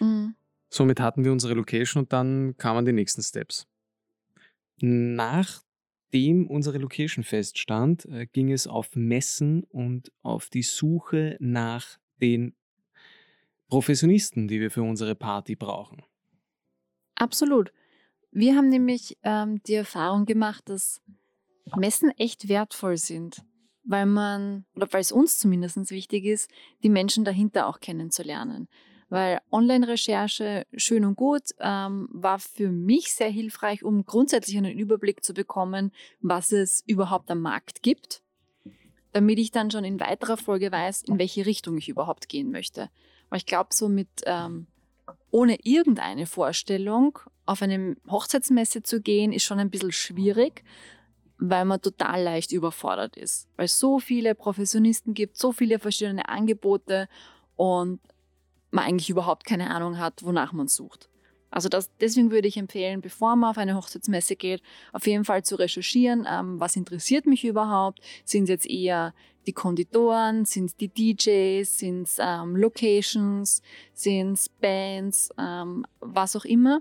Mhm. 0.00 0.34
Somit 0.68 1.00
hatten 1.00 1.24
wir 1.24 1.32
unsere 1.32 1.54
Location 1.54 2.02
und 2.02 2.12
dann 2.12 2.58
kamen 2.58 2.84
die 2.84 2.92
nächsten 2.92 3.22
Steps. 3.22 3.66
Nachdem 4.82 6.46
unsere 6.46 6.76
Location 6.76 7.24
feststand, 7.24 8.04
äh, 8.04 8.26
ging 8.26 8.52
es 8.52 8.66
auf 8.66 8.94
Messen 8.94 9.64
und 9.64 10.12
auf 10.20 10.50
die 10.50 10.60
Suche 10.60 11.38
nach 11.40 11.96
den 12.20 12.54
Professionisten, 13.68 14.46
die 14.46 14.60
wir 14.60 14.70
für 14.70 14.82
unsere 14.82 15.14
Party 15.14 15.56
brauchen. 15.56 16.02
Absolut. 17.14 17.72
Wir 18.30 18.56
haben 18.56 18.68
nämlich 18.68 19.16
ähm, 19.22 19.62
die 19.62 19.76
Erfahrung 19.76 20.26
gemacht, 20.26 20.68
dass 20.68 21.00
Messen 21.76 22.10
echt 22.18 22.50
wertvoll 22.50 22.98
sind, 22.98 23.42
weil 23.84 24.06
man, 24.06 24.64
oder 24.74 24.88
weil 24.92 25.00
es 25.00 25.12
uns 25.12 25.38
zumindest 25.38 25.90
wichtig 25.90 26.24
ist, 26.24 26.50
die 26.82 26.88
Menschen 26.88 27.24
dahinter 27.24 27.68
auch 27.68 27.80
kennenzulernen. 27.80 28.68
Weil 29.10 29.40
Online-Recherche 29.52 30.66
schön 30.74 31.04
und 31.04 31.16
gut 31.16 31.42
ähm, 31.60 32.08
war 32.10 32.38
für 32.38 32.70
mich 32.70 33.14
sehr 33.14 33.28
hilfreich, 33.28 33.84
um 33.84 34.04
grundsätzlich 34.06 34.56
einen 34.56 34.76
Überblick 34.76 35.22
zu 35.22 35.34
bekommen, 35.34 35.92
was 36.20 36.52
es 36.52 36.82
überhaupt 36.86 37.30
am 37.30 37.40
Markt 37.40 37.82
gibt, 37.82 38.22
damit 39.12 39.38
ich 39.38 39.50
dann 39.50 39.70
schon 39.70 39.84
in 39.84 40.00
weiterer 40.00 40.36
Folge 40.36 40.72
weiß, 40.72 41.02
in 41.02 41.18
welche 41.18 41.46
Richtung 41.46 41.76
ich 41.76 41.88
überhaupt 41.88 42.28
gehen 42.28 42.50
möchte. 42.50 42.88
Aber 43.28 43.36
ich 43.36 43.46
glaube, 43.46 43.68
so 43.72 43.88
mit 43.88 44.08
ähm, 44.24 44.66
ohne 45.30 45.58
irgendeine 45.62 46.26
Vorstellung 46.26 47.18
auf 47.44 47.60
eine 47.60 47.96
Hochzeitsmesse 48.08 48.82
zu 48.82 49.02
gehen, 49.02 49.32
ist 49.32 49.44
schon 49.44 49.58
ein 49.58 49.70
bisschen 49.70 49.92
schwierig, 49.92 50.64
weil 51.38 51.64
man 51.64 51.80
total 51.80 52.22
leicht 52.22 52.52
überfordert 52.52 53.16
ist. 53.16 53.48
Weil 53.56 53.66
es 53.66 53.78
so 53.78 53.98
viele 53.98 54.34
Professionisten 54.34 55.14
gibt, 55.14 55.36
so 55.36 55.52
viele 55.52 55.78
verschiedene 55.78 56.28
Angebote 56.28 57.08
und 57.56 58.00
man 58.70 58.84
eigentlich 58.84 59.10
überhaupt 59.10 59.44
keine 59.44 59.70
Ahnung 59.70 59.98
hat, 59.98 60.24
wonach 60.24 60.52
man 60.52 60.68
sucht. 60.68 61.08
Also 61.50 61.68
das, 61.68 61.88
deswegen 62.00 62.32
würde 62.32 62.48
ich 62.48 62.56
empfehlen, 62.56 63.00
bevor 63.00 63.36
man 63.36 63.50
auf 63.50 63.58
eine 63.58 63.76
Hochzeitsmesse 63.76 64.34
geht, 64.34 64.60
auf 64.92 65.06
jeden 65.06 65.24
Fall 65.24 65.44
zu 65.44 65.54
recherchieren, 65.54 66.26
ähm, 66.28 66.58
was 66.58 66.74
interessiert 66.74 67.26
mich 67.26 67.44
überhaupt. 67.44 68.00
Sind 68.24 68.44
es 68.44 68.48
jetzt 68.48 68.66
eher 68.68 69.14
die 69.46 69.52
Konditoren, 69.52 70.46
sind 70.46 70.64
es 70.66 70.76
die 70.76 70.88
DJs, 70.88 71.78
sind 71.78 72.08
es 72.08 72.16
ähm, 72.18 72.56
Locations, 72.56 73.62
sind 73.92 74.32
es 74.32 74.48
Bands, 74.48 75.30
ähm, 75.38 75.86
was 76.00 76.34
auch 76.34 76.44
immer. 76.44 76.80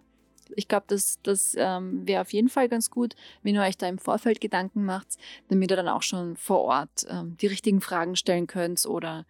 Ich 0.56 0.68
glaube, 0.68 0.86
das, 0.88 1.20
das 1.24 1.56
ähm, 1.58 2.08
wäre 2.08 2.22
auf 2.22 2.34
jeden 2.34 2.50
Fall 2.50 2.70
ganz 2.70 2.90
gut, 2.90 3.16
wenn 3.42 3.56
ihr 3.56 3.62
euch 3.62 3.78
da 3.78 3.88
im 3.88 3.98
Vorfeld 3.98 4.42
Gedanken 4.42 4.86
macht, 4.86 5.18
damit 5.50 5.72
ihr 5.72 5.78
dann 5.78 5.88
auch 5.88 6.02
schon 6.02 6.36
vor 6.36 6.62
Ort 6.62 7.06
ähm, 7.10 7.38
die 7.38 7.48
richtigen 7.48 7.82
Fragen 7.82 8.16
stellen 8.16 8.48
könnt 8.48 8.86
oder 8.86 9.26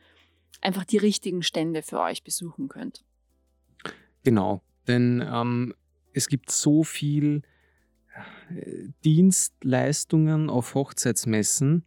einfach 0.62 0.86
die 0.86 0.98
richtigen 0.98 1.44
Stände 1.44 1.82
für 1.82 2.00
euch 2.00 2.24
besuchen 2.24 2.70
könnt. 2.70 3.04
Genau, 4.24 4.62
denn 4.88 5.24
ähm, 5.26 5.74
es 6.14 6.28
gibt 6.28 6.52
so 6.52 6.84
viel 6.84 7.42
äh, 8.50 8.88
Dienstleistungen 9.04 10.50
auf 10.50 10.76
Hochzeitsmessen, 10.76 11.84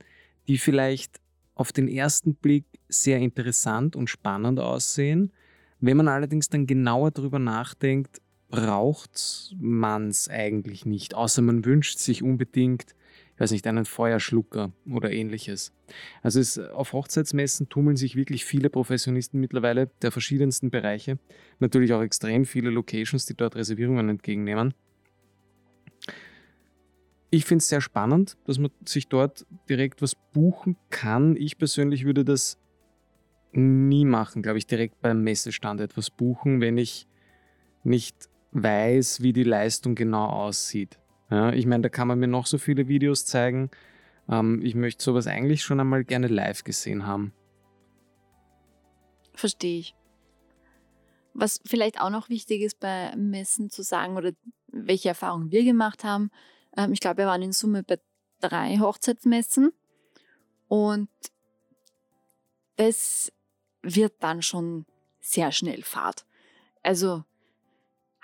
die 0.48 0.58
vielleicht 0.58 1.20
auf 1.54 1.72
den 1.72 1.88
ersten 1.88 2.34
Blick 2.34 2.66
sehr 2.88 3.18
interessant 3.18 3.96
und 3.96 4.10
spannend 4.10 4.60
aussehen. 4.60 5.32
Wenn 5.80 5.96
man 5.96 6.08
allerdings 6.08 6.48
dann 6.48 6.66
genauer 6.66 7.10
darüber 7.10 7.38
nachdenkt, 7.38 8.20
braucht 8.48 9.54
man 9.58 10.08
es 10.08 10.28
eigentlich 10.28 10.86
nicht, 10.86 11.14
außer 11.14 11.42
man 11.42 11.64
wünscht 11.64 11.98
sich 11.98 12.22
unbedingt 12.22 12.94
ich 13.36 13.40
weiß 13.40 13.50
nicht, 13.50 13.66
einen 13.66 13.84
Feuerschlucker 13.84 14.72
oder 14.90 15.12
ähnliches. 15.12 15.70
Also 16.22 16.40
es, 16.40 16.58
auf 16.58 16.94
Hochzeitsmessen 16.94 17.68
tummeln 17.68 17.98
sich 17.98 18.16
wirklich 18.16 18.46
viele 18.46 18.70
Professionisten 18.70 19.38
mittlerweile 19.38 19.90
der 20.00 20.10
verschiedensten 20.10 20.70
Bereiche. 20.70 21.18
Natürlich 21.58 21.92
auch 21.92 22.00
extrem 22.00 22.46
viele 22.46 22.70
Locations, 22.70 23.26
die 23.26 23.34
dort 23.34 23.54
Reservierungen 23.54 24.08
entgegennehmen. 24.08 24.72
Ich 27.28 27.44
finde 27.44 27.60
es 27.60 27.68
sehr 27.68 27.82
spannend, 27.82 28.38
dass 28.46 28.58
man 28.58 28.70
sich 28.86 29.08
dort 29.08 29.44
direkt 29.68 30.00
was 30.00 30.14
buchen 30.32 30.78
kann. 30.88 31.36
Ich 31.36 31.58
persönlich 31.58 32.06
würde 32.06 32.24
das 32.24 32.58
nie 33.52 34.06
machen, 34.06 34.40
glaube 34.40 34.56
ich, 34.56 34.66
direkt 34.66 35.02
beim 35.02 35.22
Messestand 35.22 35.82
etwas 35.82 36.08
buchen, 36.08 36.62
wenn 36.62 36.78
ich 36.78 37.06
nicht 37.84 38.30
weiß, 38.62 39.22
wie 39.22 39.32
die 39.32 39.44
Leistung 39.44 39.94
genau 39.94 40.26
aussieht. 40.26 40.98
Ja, 41.30 41.52
ich 41.52 41.66
meine, 41.66 41.82
da 41.82 41.88
kann 41.88 42.08
man 42.08 42.18
mir 42.18 42.28
noch 42.28 42.46
so 42.46 42.58
viele 42.58 42.88
Videos 42.88 43.26
zeigen. 43.26 43.70
Ähm, 44.28 44.60
ich 44.62 44.74
möchte 44.74 45.02
sowas 45.02 45.26
eigentlich 45.26 45.62
schon 45.62 45.80
einmal 45.80 46.04
gerne 46.04 46.28
live 46.28 46.64
gesehen 46.64 47.06
haben. 47.06 47.32
Verstehe 49.34 49.80
ich. 49.80 49.94
Was 51.34 51.60
vielleicht 51.66 52.00
auch 52.00 52.10
noch 52.10 52.28
wichtig 52.28 52.62
ist 52.62 52.80
bei 52.80 53.14
Messen 53.16 53.68
zu 53.70 53.82
sagen 53.82 54.16
oder 54.16 54.32
welche 54.68 55.10
Erfahrungen 55.10 55.50
wir 55.50 55.64
gemacht 55.64 56.04
haben. 56.04 56.30
Ähm, 56.76 56.92
ich 56.92 57.00
glaube, 57.00 57.18
wir 57.18 57.26
waren 57.26 57.42
in 57.42 57.52
Summe 57.52 57.82
bei 57.82 57.98
drei 58.40 58.78
Hochzeitsmessen 58.78 59.72
und 60.68 61.08
das 62.76 63.32
wird 63.82 64.14
dann 64.20 64.42
schon 64.42 64.86
sehr 65.20 65.52
schnell 65.52 65.82
Fahrt. 65.82 66.24
Also 66.82 67.24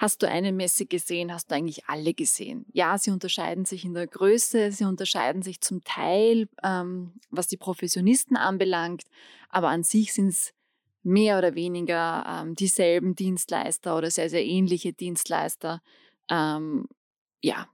Hast 0.02 0.20
du 0.20 0.28
eine 0.28 0.50
Messe 0.50 0.84
gesehen, 0.84 1.32
hast 1.32 1.52
du 1.52 1.54
eigentlich 1.54 1.86
alle 1.86 2.12
gesehen. 2.12 2.66
Ja, 2.72 2.98
sie 2.98 3.12
unterscheiden 3.12 3.64
sich 3.64 3.84
in 3.84 3.94
der 3.94 4.08
Größe, 4.08 4.72
sie 4.72 4.82
unterscheiden 4.82 5.42
sich 5.42 5.60
zum 5.60 5.84
Teil, 5.84 6.48
ähm, 6.64 7.12
was 7.30 7.46
die 7.46 7.56
Professionisten 7.56 8.36
anbelangt, 8.36 9.04
aber 9.48 9.68
an 9.68 9.84
sich 9.84 10.12
sind 10.12 10.30
es 10.30 10.54
mehr 11.04 11.38
oder 11.38 11.54
weniger 11.54 12.24
ähm, 12.26 12.56
dieselben 12.56 13.14
Dienstleister 13.14 13.96
oder 13.96 14.10
sehr, 14.10 14.28
sehr 14.28 14.44
ähnliche 14.44 14.92
Dienstleister. 14.92 15.80
Ähm, 16.28 16.88
ja, 17.40 17.68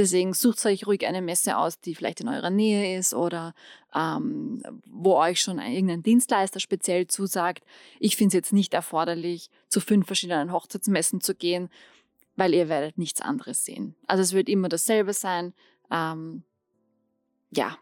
Deswegen 0.00 0.32
sucht 0.32 0.64
euch 0.64 0.86
ruhig 0.86 1.06
eine 1.06 1.20
Messe 1.20 1.58
aus, 1.58 1.78
die 1.78 1.94
vielleicht 1.94 2.22
in 2.22 2.28
eurer 2.28 2.48
Nähe 2.48 2.98
ist 2.98 3.12
oder 3.12 3.52
ähm, 3.94 4.62
wo 4.86 5.16
euch 5.16 5.42
schon 5.42 5.58
irgendein 5.58 6.02
Dienstleister 6.02 6.58
speziell 6.58 7.06
zusagt. 7.06 7.66
Ich 7.98 8.16
finde 8.16 8.28
es 8.28 8.32
jetzt 8.32 8.54
nicht 8.54 8.72
erforderlich, 8.72 9.50
zu 9.68 9.78
fünf 9.78 10.06
verschiedenen 10.06 10.52
Hochzeitsmessen 10.52 11.20
zu 11.20 11.34
gehen, 11.34 11.68
weil 12.34 12.54
ihr 12.54 12.70
werdet 12.70 12.96
nichts 12.96 13.20
anderes 13.20 13.66
sehen. 13.66 13.94
Also 14.06 14.22
es 14.22 14.32
wird 14.32 14.48
immer 14.48 14.70
dasselbe 14.70 15.12
sein. 15.12 15.52
Ähm, 15.90 16.44
ja, 17.50 17.76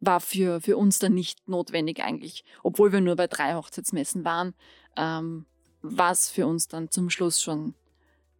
war 0.00 0.20
für, 0.20 0.62
für 0.62 0.78
uns 0.78 0.98
dann 0.98 1.12
nicht 1.12 1.46
notwendig 1.46 2.02
eigentlich, 2.02 2.42
obwohl 2.62 2.90
wir 2.90 3.02
nur 3.02 3.16
bei 3.16 3.26
drei 3.26 3.52
Hochzeitsmessen 3.52 4.24
waren, 4.24 4.54
ähm, 4.96 5.44
war 5.82 6.12
es 6.12 6.30
für 6.30 6.46
uns 6.46 6.68
dann 6.68 6.90
zum 6.90 7.10
Schluss 7.10 7.42
schon 7.42 7.74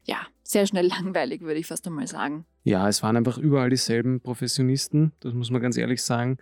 ja, 0.05 0.27
sehr 0.43 0.67
schnell 0.67 0.87
langweilig, 0.89 1.43
würde 1.43 1.61
ich 1.61 1.67
fast 1.67 1.87
einmal 1.87 2.07
sagen. 2.07 2.47
Ja, 2.63 2.89
es 2.89 3.03
waren 3.03 3.17
einfach 3.17 3.37
überall 3.39 3.71
dieselben 3.71 4.21
Professionisten, 4.21 5.13
das 5.21 5.33
muss 5.35 5.51
man 5.51 5.61
ganz 5.61 5.77
ehrlich 5.77 6.03
sagen. 6.03 6.39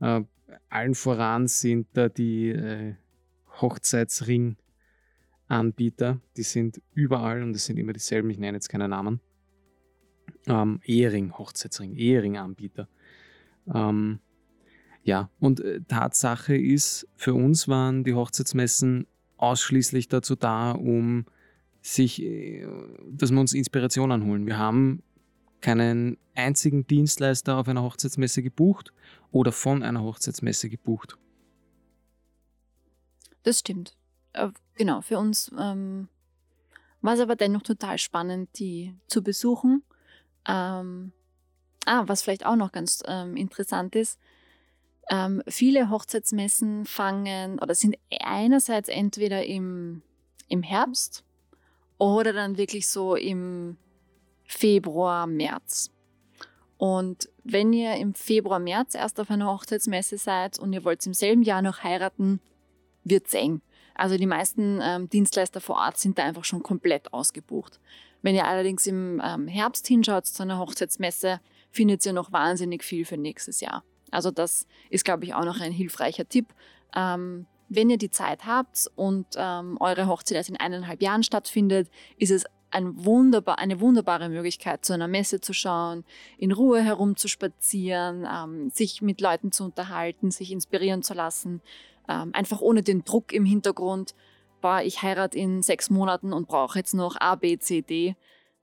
Äh, 0.00 0.20
allen 0.68 0.94
voran 0.94 1.48
sind 1.48 1.88
da 1.94 2.08
die 2.08 2.50
äh, 2.50 2.94
Hochzeitsring-Anbieter, 3.60 6.20
die 6.36 6.42
sind 6.42 6.80
überall 6.92 7.42
und 7.42 7.56
es 7.56 7.64
sind 7.66 7.78
immer 7.78 7.92
dieselben, 7.92 8.30
ich 8.30 8.38
nenne 8.38 8.56
jetzt 8.56 8.68
keine 8.68 8.88
Namen. 8.88 9.20
Ähm, 10.46 10.80
Ehering, 10.84 11.38
Hochzeitsring, 11.38 11.94
Ehering-Anbieter. 11.94 12.88
Ähm, 13.72 14.18
ja, 15.02 15.30
und 15.38 15.60
äh, 15.60 15.80
Tatsache 15.86 16.56
ist, 16.56 17.06
für 17.14 17.34
uns 17.34 17.68
waren 17.68 18.02
die 18.04 18.14
Hochzeitsmessen 18.14 19.06
ausschließlich 19.36 20.08
dazu 20.08 20.34
da, 20.34 20.72
um 20.72 21.26
sich, 21.84 22.22
äh, 22.22 22.66
dass 23.10 23.30
wir 23.30 23.38
uns 23.38 23.52
Inspiration 23.52 24.10
anholen. 24.10 24.46
Wir 24.46 24.58
haben 24.58 25.02
keinen 25.60 26.16
einzigen 26.34 26.86
Dienstleister 26.86 27.58
auf 27.58 27.68
einer 27.68 27.82
Hochzeitsmesse 27.82 28.42
gebucht 28.42 28.92
oder 29.30 29.52
von 29.52 29.82
einer 29.82 30.02
Hochzeitsmesse 30.02 30.70
gebucht. 30.70 31.18
Das 33.42 33.60
stimmt. 33.60 33.96
Äh, 34.32 34.48
genau, 34.74 35.02
für 35.02 35.18
uns 35.18 35.50
ähm, 35.58 36.08
war 37.02 37.14
es 37.14 37.20
aber 37.20 37.36
dennoch 37.36 37.62
total 37.62 37.98
spannend, 37.98 38.48
die 38.58 38.94
zu 39.06 39.22
besuchen. 39.22 39.82
Ähm, 40.48 41.12
ah, 41.84 42.04
was 42.06 42.22
vielleicht 42.22 42.46
auch 42.46 42.56
noch 42.56 42.72
ganz 42.72 43.02
ähm, 43.06 43.36
interessant 43.36 43.94
ist, 43.94 44.18
ähm, 45.10 45.42
viele 45.46 45.90
Hochzeitsmessen 45.90 46.86
fangen 46.86 47.58
oder 47.58 47.74
sind 47.74 47.96
einerseits 48.20 48.88
entweder 48.88 49.44
im, 49.44 50.00
im 50.48 50.62
Herbst 50.62 51.24
oder 51.98 52.32
dann 52.32 52.56
wirklich 52.56 52.88
so 52.88 53.14
im 53.14 53.76
Februar, 54.44 55.26
März. 55.26 55.90
Und 56.76 57.28
wenn 57.44 57.72
ihr 57.72 57.94
im 57.96 58.14
Februar, 58.14 58.58
März 58.58 58.94
erst 58.94 59.20
auf 59.20 59.30
einer 59.30 59.50
Hochzeitsmesse 59.50 60.18
seid 60.18 60.58
und 60.58 60.72
ihr 60.72 60.84
wollt 60.84 61.06
im 61.06 61.14
selben 61.14 61.42
Jahr 61.42 61.62
noch 61.62 61.82
heiraten, 61.82 62.40
wird 63.04 63.26
es 63.26 63.34
eng. 63.34 63.60
Also 63.94 64.16
die 64.16 64.26
meisten 64.26 64.80
ähm, 64.82 65.08
Dienstleister 65.08 65.60
vor 65.60 65.76
Ort 65.76 65.98
sind 65.98 66.18
da 66.18 66.24
einfach 66.24 66.44
schon 66.44 66.62
komplett 66.62 67.12
ausgebucht. 67.12 67.78
Wenn 68.22 68.34
ihr 68.34 68.46
allerdings 68.46 68.86
im 68.86 69.22
ähm, 69.24 69.46
Herbst 69.46 69.86
hinschaut 69.86 70.26
zu 70.26 70.42
einer 70.42 70.58
Hochzeitsmesse, 70.58 71.40
findet 71.70 72.04
ihr 72.04 72.12
noch 72.12 72.32
wahnsinnig 72.32 72.82
viel 72.82 73.04
für 73.04 73.16
nächstes 73.16 73.60
Jahr. 73.60 73.84
Also 74.10 74.30
das 74.30 74.66
ist, 74.90 75.04
glaube 75.04 75.24
ich, 75.24 75.34
auch 75.34 75.44
noch 75.44 75.60
ein 75.60 75.72
hilfreicher 75.72 76.28
Tipp. 76.28 76.46
Ähm, 76.94 77.46
wenn 77.68 77.90
ihr 77.90 77.98
die 77.98 78.10
Zeit 78.10 78.46
habt 78.46 78.90
und 78.94 79.26
ähm, 79.36 79.76
eure 79.80 80.06
Hochzeit 80.06 80.36
erst 80.36 80.50
in 80.50 80.56
eineinhalb 80.56 81.02
Jahren 81.02 81.22
stattfindet, 81.22 81.88
ist 82.18 82.30
es 82.30 82.44
ein 82.70 83.04
wunderbar, 83.04 83.58
eine 83.60 83.80
wunderbare 83.80 84.28
Möglichkeit, 84.28 84.84
zu 84.84 84.92
einer 84.92 85.06
Messe 85.06 85.40
zu 85.40 85.52
schauen, 85.52 86.04
in 86.38 86.50
Ruhe 86.50 86.82
herumzuspazieren, 86.82 88.26
ähm, 88.30 88.70
sich 88.70 89.00
mit 89.00 89.20
Leuten 89.20 89.52
zu 89.52 89.64
unterhalten, 89.64 90.32
sich 90.32 90.50
inspirieren 90.50 91.02
zu 91.02 91.14
lassen, 91.14 91.62
ähm, 92.08 92.30
einfach 92.32 92.60
ohne 92.60 92.82
den 92.82 93.04
Druck 93.04 93.32
im 93.32 93.44
Hintergrund, 93.44 94.14
boah, 94.60 94.80
ich 94.82 95.02
heirate 95.02 95.38
in 95.38 95.62
sechs 95.62 95.88
Monaten 95.88 96.32
und 96.32 96.48
brauche 96.48 96.78
jetzt 96.78 96.94
noch 96.94 97.16
A, 97.20 97.36
B, 97.36 97.58
C, 97.58 97.82
D. 97.82 98.16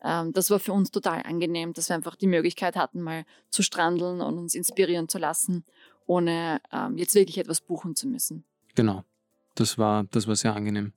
Ähm, 0.03 0.33
das 0.33 0.49
war 0.49 0.59
für 0.59 0.73
uns 0.73 0.91
total 0.91 1.23
angenehm, 1.23 1.73
dass 1.73 1.89
wir 1.89 1.95
einfach 1.95 2.15
die 2.15 2.27
Möglichkeit 2.27 2.75
hatten, 2.75 3.01
mal 3.01 3.23
zu 3.49 3.63
strandeln 3.63 4.19
und 4.19 4.37
uns 4.37 4.55
inspirieren 4.55 5.07
zu 5.07 5.19
lassen, 5.19 5.63
ohne 6.05 6.59
ähm, 6.73 6.97
jetzt 6.97 7.15
wirklich 7.15 7.37
etwas 7.37 7.61
buchen 7.61 7.95
zu 7.95 8.07
müssen. 8.07 8.43
Genau, 8.75 9.03
das 9.55 9.77
war, 9.77 10.05
das 10.05 10.27
war 10.27 10.35
sehr 10.35 10.55
angenehm. 10.55 10.93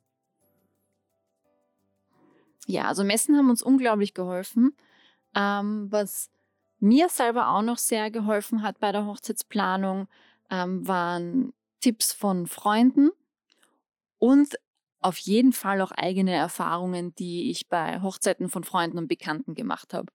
Ja, 2.66 2.85
also 2.85 3.04
Messen 3.04 3.37
haben 3.37 3.50
uns 3.50 3.62
unglaublich 3.62 4.14
geholfen. 4.14 4.75
Ähm, 5.35 5.88
was 5.90 6.31
mir 6.78 7.09
selber 7.09 7.49
auch 7.50 7.62
noch 7.62 7.78
sehr 7.78 8.11
geholfen 8.11 8.62
hat 8.62 8.78
bei 8.78 8.93
der 8.93 9.07
Hochzeitsplanung, 9.07 10.09
ähm, 10.50 10.87
waren 10.87 11.52
Tipps 11.81 12.12
von 12.12 12.47
Freunden 12.47 13.11
und 14.19 14.59
auf 15.00 15.19
jeden 15.19 15.52
Fall 15.52 15.83
auch 15.83 15.93
eigene 15.93 16.33
Erfahrungen, 16.33 17.14
die 17.16 17.50
ich 17.50 17.69
bei 17.69 18.00
Hochzeiten 18.00 18.49
von 18.49 18.64
Freunden 18.64 18.97
und 18.97 19.09
Bekannten 19.09 19.54
gemacht 19.54 19.93
habe. 19.93 20.11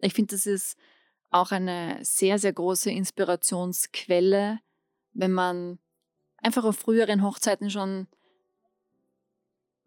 Ich 0.00 0.14
finde, 0.14 0.34
das 0.34 0.46
ist 0.46 0.76
auch 1.30 1.52
eine 1.52 1.98
sehr, 2.02 2.38
sehr 2.38 2.52
große 2.52 2.90
Inspirationsquelle, 2.90 4.58
wenn 5.12 5.32
man 5.32 5.78
einfach 6.44 6.64
auf 6.64 6.76
früheren 6.76 7.22
Hochzeiten 7.22 7.70
schon 7.70 8.06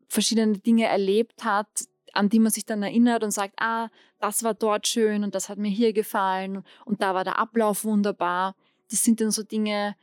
verschiedene 0.08 0.58
Dinge 0.58 0.86
erlebt 0.86 1.44
hat, 1.44 1.68
an 2.14 2.30
die 2.30 2.40
man 2.40 2.52
sich 2.52 2.66
dann 2.66 2.82
erinnert 2.82 3.24
und 3.24 3.32
sagt, 3.32 3.56
ah, 3.60 3.90
das 4.20 4.44
war 4.44 4.54
dort 4.54 4.88
schön 4.88 5.24
und 5.24 5.36
das 5.36 5.50
hat 5.50 5.58
mir 5.58 5.70
hier 5.70 5.94
gefallen 5.94 6.64
und 6.86 7.02
da 7.02 7.14
war 7.14 7.24
der 7.24 7.38
Ablauf 7.38 7.84
wunderbar. 7.84 8.56
Das 8.90 9.04
sind 9.04 9.22
dann 9.22 9.32
so 9.32 9.44
Dinge, 9.44 9.96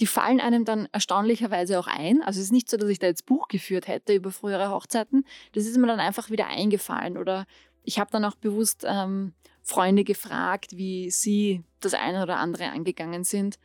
die 0.00 0.06
fallen 0.06 0.40
einem 0.40 0.64
dann 0.64 0.88
erstaunlicherweise 0.92 1.78
auch 1.78 1.86
ein. 1.86 2.20
Also 2.22 2.40
es 2.40 2.46
ist 2.46 2.52
nicht 2.52 2.68
so, 2.68 2.76
dass 2.76 2.90
ich 2.90 2.98
da 2.98 3.06
jetzt 3.06 3.26
Buch 3.26 3.48
geführt 3.48 3.86
hätte 3.86 4.12
über 4.12 4.32
frühere 4.32 4.70
Hochzeiten. 4.70 5.24
Das 5.52 5.66
ist 5.66 5.78
mir 5.78 5.86
dann 5.86 6.00
einfach 6.00 6.30
wieder 6.30 6.48
eingefallen. 6.48 7.16
Oder 7.16 7.46
ich 7.84 8.00
habe 8.00 8.10
dann 8.10 8.24
auch 8.24 8.34
bewusst 8.34 8.84
ähm, 8.86 9.34
Freunde 9.62 10.02
gefragt, 10.02 10.76
wie 10.76 11.10
sie 11.10 11.62
das 11.80 11.94
eine 11.94 12.22
oder 12.22 12.38
andere 12.38 12.70
angegangen 12.70 13.22
sind, 13.22 13.58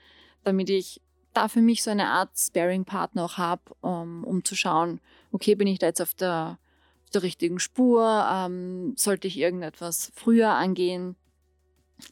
damit 0.44 0.70
ich 0.70 1.02
da 1.34 1.48
für 1.48 1.62
mich 1.62 1.84
so 1.84 1.92
eine 1.92 2.08
Art 2.08 2.32
Sparing-Partner 2.38 3.24
auch 3.24 3.38
habe, 3.38 3.62
um, 3.82 4.24
um 4.24 4.44
zu 4.44 4.56
schauen, 4.56 5.00
okay, 5.32 5.56
bin 5.56 5.68
ich 5.68 5.80
da 5.80 5.88
jetzt 5.88 6.02
auf 6.02 6.14
der 6.14 6.58
der 7.14 7.24
richtigen 7.24 7.60
Spur? 7.60 8.28
Ähm, 8.32 8.94
sollte 8.96 9.28
ich 9.28 9.38
irgendetwas 9.38 10.12
früher 10.16 10.50
angehen? 10.50 11.16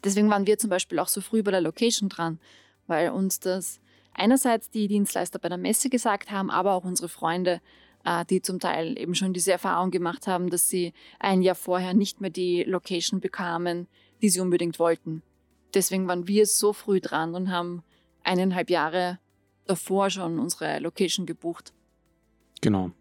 Deswegen 0.04 0.30
waren 0.30 0.48
wir 0.48 0.58
zum 0.58 0.70
Beispiel 0.70 1.00
auch 1.00 1.08
so 1.08 1.22
früh 1.22 1.44
bei 1.44 1.52
der 1.52 1.62
Location 1.62 2.10
dran, 2.10 2.40
weil 2.88 3.12
uns 3.12 3.40
das 3.40 3.80
einerseits 4.14 4.70
die 4.70 4.88
Dienstleister 4.88 5.40
bei 5.40 5.50
der 5.50 5.58
Messe 5.58 5.90
gesagt 5.90 6.32
haben, 6.32 6.50
aber 6.50 6.74
auch 6.74 6.84
unsere 6.84 7.10
Freunde, 7.10 7.62
äh, 8.04 8.26
die 8.26 8.42
zum 8.42 8.60
Teil 8.60 8.98
eben 9.00 9.16
schon 9.16 9.34
diese 9.34 9.52
Erfahrung 9.52 9.92
gemacht 9.92 10.28
haben, 10.28 10.50
dass 10.50 10.68
sie 10.68 10.94
ein 11.20 11.42
Jahr 11.42 11.56
vorher 11.56 11.94
nicht 11.94 12.20
mehr 12.20 12.32
die 12.32 12.64
Location 12.64 13.22
bekamen, 13.22 13.88
die 14.22 14.30
sie 14.30 14.40
unbedingt 14.40 14.80
wollten. 14.80 15.22
Deswegen 15.74 16.08
waren 16.08 16.28
wir 16.28 16.46
so 16.48 16.74
früh 16.74 17.00
dran 17.00 17.36
und 17.36 17.52
haben 17.52 17.84
eineinhalb 18.28 18.70
Jahre 18.70 19.20
davor 19.66 20.10
schon 20.10 20.40
unsere 20.40 20.80
Location 20.80 21.26
gebucht. 21.26 21.74
Genau. 22.62 22.92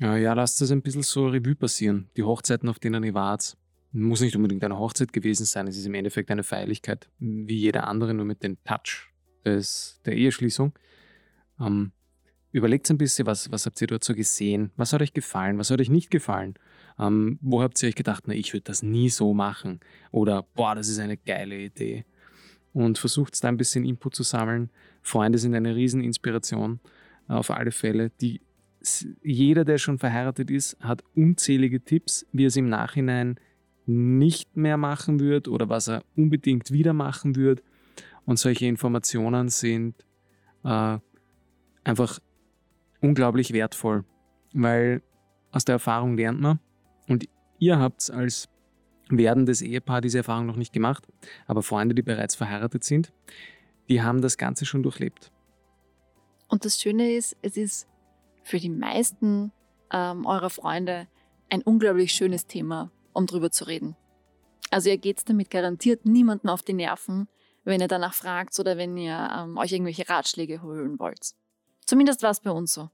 Ja, 0.00 0.32
lasst 0.32 0.60
das 0.60 0.70
ein 0.70 0.82
bisschen 0.82 1.02
so 1.02 1.26
Revue 1.26 1.56
passieren. 1.56 2.08
Die 2.16 2.22
Hochzeiten, 2.22 2.68
auf 2.68 2.78
denen 2.78 3.02
ihr 3.02 3.14
wart, 3.14 3.56
muss 3.90 4.20
nicht 4.20 4.36
unbedingt 4.36 4.62
eine 4.62 4.78
Hochzeit 4.78 5.12
gewesen 5.12 5.44
sein. 5.44 5.66
Es 5.66 5.76
ist 5.76 5.86
im 5.86 5.94
Endeffekt 5.94 6.30
eine 6.30 6.44
Feierlichkeit, 6.44 7.08
wie 7.18 7.56
jede 7.56 7.84
andere, 7.84 8.14
nur 8.14 8.24
mit 8.24 8.42
dem 8.42 8.62
Touch 8.64 9.10
des, 9.44 10.00
der 10.04 10.14
Eheschließung. 10.14 10.72
Ähm, 11.60 11.92
überlegt 12.52 12.88
ein 12.90 12.98
bisschen, 12.98 13.26
was, 13.26 13.50
was 13.50 13.66
habt 13.66 13.80
ihr 13.80 13.88
dort 13.88 14.04
so 14.04 14.14
gesehen? 14.14 14.70
Was 14.76 14.92
hat 14.92 15.02
euch 15.02 15.12
gefallen? 15.12 15.58
Was 15.58 15.70
hat 15.70 15.80
euch 15.80 15.90
nicht 15.90 16.10
gefallen? 16.10 16.54
Ähm, 16.98 17.38
wo 17.40 17.62
habt 17.62 17.82
ihr 17.82 17.88
euch 17.88 17.96
gedacht, 17.96 18.24
na, 18.26 18.34
ich 18.34 18.52
würde 18.52 18.64
das 18.64 18.82
nie 18.82 19.08
so 19.08 19.34
machen? 19.34 19.80
Oder, 20.12 20.42
boah, 20.54 20.76
das 20.76 20.88
ist 20.88 20.98
eine 21.00 21.16
geile 21.16 21.58
Idee. 21.58 22.04
Und 22.72 22.98
versucht 22.98 23.42
da 23.42 23.48
ein 23.48 23.56
bisschen 23.56 23.84
Input 23.84 24.14
zu 24.14 24.22
sammeln. 24.22 24.70
Freunde 25.02 25.38
sind 25.38 25.54
eine 25.54 25.74
Rieseninspiration 25.74 26.80
auf 27.26 27.50
alle 27.50 27.72
Fälle. 27.72 28.10
Die 28.20 28.40
jeder, 29.22 29.64
der 29.64 29.78
schon 29.78 29.98
verheiratet 29.98 30.50
ist, 30.50 30.78
hat 30.80 31.02
unzählige 31.14 31.80
Tipps, 31.80 32.26
wie 32.32 32.44
er 32.44 32.48
es 32.48 32.56
im 32.56 32.68
Nachhinein 32.68 33.38
nicht 33.86 34.56
mehr 34.56 34.76
machen 34.76 35.18
wird 35.20 35.48
oder 35.48 35.68
was 35.68 35.88
er 35.88 36.04
unbedingt 36.16 36.70
wieder 36.70 36.92
machen 36.92 37.36
wird. 37.36 37.62
Und 38.24 38.38
solche 38.38 38.66
Informationen 38.66 39.48
sind 39.48 39.94
äh, 40.64 40.98
einfach 41.84 42.18
unglaublich 43.00 43.52
wertvoll, 43.52 44.04
weil 44.52 45.02
aus 45.50 45.64
der 45.64 45.74
Erfahrung 45.74 46.16
lernt 46.16 46.40
man. 46.40 46.60
Und 47.08 47.24
ihr 47.58 47.78
habt 47.78 48.10
als 48.10 48.48
werdendes 49.10 49.62
Ehepaar 49.62 50.00
diese 50.00 50.18
Erfahrung 50.18 50.46
noch 50.46 50.56
nicht 50.56 50.72
gemacht, 50.72 51.06
aber 51.46 51.62
Freunde, 51.62 51.94
die 51.94 52.02
bereits 52.02 52.34
verheiratet 52.34 52.84
sind, 52.84 53.12
die 53.88 54.02
haben 54.02 54.20
das 54.20 54.36
Ganze 54.36 54.66
schon 54.66 54.82
durchlebt. 54.82 55.32
Und 56.48 56.64
das 56.64 56.80
Schöne 56.80 57.12
ist, 57.12 57.36
es 57.42 57.56
ist 57.56 57.88
für 58.42 58.58
die 58.58 58.70
meisten 58.70 59.52
ähm, 59.92 60.26
eurer 60.26 60.50
Freunde 60.50 61.06
ein 61.50 61.62
unglaublich 61.62 62.12
schönes 62.12 62.46
Thema, 62.46 62.90
um 63.12 63.26
drüber 63.26 63.50
zu 63.50 63.64
reden. 63.66 63.96
Also 64.70 64.90
ihr 64.90 64.98
geht 64.98 65.28
damit 65.28 65.50
garantiert 65.50 66.04
niemanden 66.04 66.48
auf 66.48 66.62
die 66.62 66.74
Nerven, 66.74 67.28
wenn 67.64 67.80
ihr 67.80 67.88
danach 67.88 68.14
fragt 68.14 68.58
oder 68.58 68.76
wenn 68.76 68.96
ihr 68.96 69.30
ähm, 69.34 69.56
euch 69.56 69.72
irgendwelche 69.72 70.08
Ratschläge 70.08 70.62
holen 70.62 70.98
wollt. 70.98 71.34
Zumindest 71.86 72.22
war 72.22 72.30
es 72.30 72.40
bei 72.40 72.50
uns 72.50 72.72
so. 72.72 72.90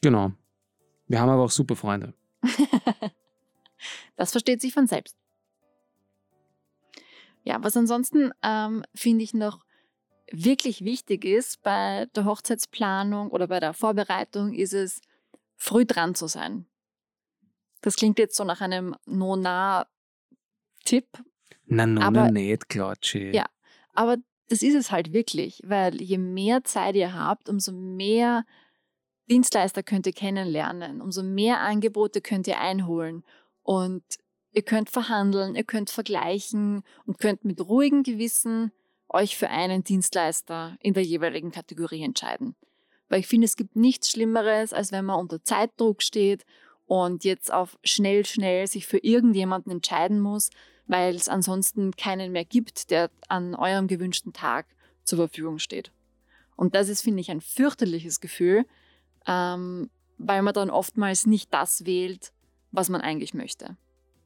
Genau. 0.00 0.32
Wir 1.06 1.20
haben 1.20 1.28
aber 1.28 1.42
auch 1.42 1.50
super 1.50 1.76
Freunde. 1.76 2.14
das 4.16 4.30
versteht 4.30 4.60
sich 4.60 4.72
von 4.72 4.86
selbst. 4.86 5.16
Ja, 7.44 7.62
was 7.62 7.76
ansonsten 7.76 8.32
ähm, 8.42 8.82
finde 8.94 9.22
ich 9.22 9.34
noch 9.34 9.64
wirklich 10.30 10.84
wichtig 10.84 11.24
ist 11.24 11.62
bei 11.62 12.06
der 12.16 12.24
Hochzeitsplanung 12.24 13.30
oder 13.30 13.46
bei 13.46 13.60
der 13.60 13.74
Vorbereitung, 13.74 14.54
ist 14.54 14.72
es, 14.72 15.00
früh 15.56 15.84
dran 15.84 16.14
zu 16.14 16.26
sein. 16.26 16.66
Das 17.80 17.96
klingt 17.96 18.18
jetzt 18.18 18.36
so 18.36 18.44
nach 18.44 18.60
einem 18.60 18.96
No-Nah-Tipp. 19.06 19.86
Na, 21.66 21.86
no, 21.86 22.00
aber, 22.00 22.30
nicht, 22.30 22.68
Klatschi. 22.68 23.30
Ja, 23.34 23.46
aber 23.92 24.16
das 24.48 24.62
ist 24.62 24.74
es 24.74 24.90
halt 24.90 25.12
wirklich, 25.12 25.60
weil 25.64 26.00
je 26.00 26.18
mehr 26.18 26.64
Zeit 26.64 26.96
ihr 26.96 27.14
habt, 27.14 27.48
umso 27.48 27.72
mehr 27.72 28.44
Dienstleister 29.30 29.82
könnt 29.82 30.06
ihr 30.06 30.12
kennenlernen, 30.12 31.00
umso 31.00 31.22
mehr 31.22 31.60
Angebote 31.60 32.20
könnt 32.20 32.46
ihr 32.46 32.60
einholen 32.60 33.24
und 33.62 34.02
ihr 34.54 34.62
könnt 34.62 34.88
verhandeln, 34.88 35.56
ihr 35.56 35.64
könnt 35.64 35.90
vergleichen 35.90 36.82
und 37.06 37.18
könnt 37.18 37.44
mit 37.44 37.60
ruhigem 37.60 38.02
Gewissen 38.02 38.72
euch 39.08 39.36
für 39.36 39.50
einen 39.50 39.84
Dienstleister 39.84 40.76
in 40.80 40.94
der 40.94 41.02
jeweiligen 41.02 41.50
Kategorie 41.50 42.02
entscheiden. 42.02 42.54
Weil 43.08 43.20
ich 43.20 43.26
finde, 43.26 43.44
es 43.44 43.56
gibt 43.56 43.76
nichts 43.76 44.10
Schlimmeres, 44.10 44.72
als 44.72 44.92
wenn 44.92 45.04
man 45.04 45.20
unter 45.20 45.42
Zeitdruck 45.42 46.02
steht 46.02 46.44
und 46.86 47.24
jetzt 47.24 47.52
auf 47.52 47.78
schnell, 47.84 48.24
schnell 48.24 48.66
sich 48.66 48.86
für 48.86 48.98
irgendjemanden 48.98 49.72
entscheiden 49.72 50.20
muss, 50.20 50.50
weil 50.86 51.14
es 51.14 51.28
ansonsten 51.28 51.92
keinen 51.92 52.32
mehr 52.32 52.44
gibt, 52.44 52.90
der 52.90 53.10
an 53.28 53.54
eurem 53.54 53.88
gewünschten 53.88 54.32
Tag 54.32 54.66
zur 55.02 55.18
Verfügung 55.18 55.58
steht. 55.58 55.92
Und 56.56 56.74
das 56.74 56.88
ist, 56.88 57.02
finde 57.02 57.20
ich, 57.20 57.30
ein 57.30 57.40
fürchterliches 57.40 58.20
Gefühl, 58.20 58.64
ähm, 59.26 59.90
weil 60.18 60.42
man 60.42 60.54
dann 60.54 60.70
oftmals 60.70 61.26
nicht 61.26 61.52
das 61.52 61.84
wählt, 61.84 62.32
was 62.70 62.88
man 62.88 63.00
eigentlich 63.00 63.34
möchte. 63.34 63.76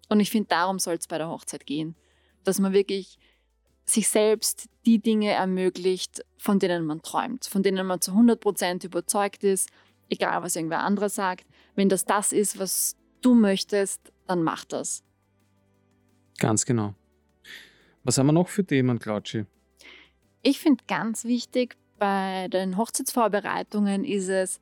Und 0.08 0.20
ich 0.20 0.30
finde, 0.30 0.48
darum 0.48 0.78
soll 0.78 0.94
es 0.94 1.06
bei 1.06 1.18
der 1.18 1.28
Hochzeit 1.28 1.66
gehen, 1.66 1.94
dass 2.44 2.58
man 2.58 2.72
wirklich 2.72 3.18
sich 3.84 4.08
selbst 4.08 4.68
die 4.84 4.98
Dinge 4.98 5.30
ermöglicht, 5.30 6.24
von 6.36 6.58
denen 6.58 6.84
man 6.84 7.02
träumt, 7.02 7.46
von 7.46 7.62
denen 7.62 7.86
man 7.86 8.00
zu 8.00 8.12
100% 8.12 8.84
überzeugt 8.84 9.44
ist, 9.44 9.70
egal 10.10 10.42
was 10.42 10.56
irgendwer 10.56 10.80
anderer 10.80 11.08
sagt. 11.08 11.46
Wenn 11.74 11.88
das 11.88 12.04
das 12.04 12.32
ist, 12.32 12.58
was 12.58 12.96
du 13.22 13.34
möchtest, 13.34 14.12
dann 14.26 14.42
mach 14.42 14.64
das. 14.64 15.02
Ganz 16.38 16.64
genau. 16.64 16.94
Was 18.04 18.18
haben 18.18 18.26
wir 18.26 18.32
noch 18.32 18.48
für 18.48 18.64
Themen, 18.64 18.98
Claudschi? 18.98 19.46
Ich 20.42 20.60
finde 20.60 20.84
ganz 20.86 21.24
wichtig, 21.24 21.76
bei 21.98 22.48
den 22.48 22.76
Hochzeitsvorbereitungen 22.76 24.04
ist 24.04 24.28
es 24.28 24.60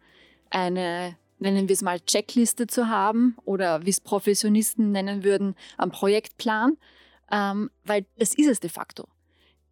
eine, 0.51 1.17
nennen 1.39 1.69
wir 1.69 1.75
es 1.75 1.83
mal, 1.83 2.01
Checkliste 2.01 2.67
zu 2.67 2.89
haben 2.89 3.37
oder 3.45 3.85
wie 3.85 3.91
es 3.91 4.01
Professionisten 4.01 4.93
nennen 4.93 5.25
würden, 5.25 5.55
am 5.77 5.91
Projektplan, 5.91 6.77
ähm, 7.31 7.71
weil 7.85 8.07
das 8.19 8.35
ist 8.35 8.49
es 8.49 8.61
de 8.61 8.71
facto. 8.71 9.09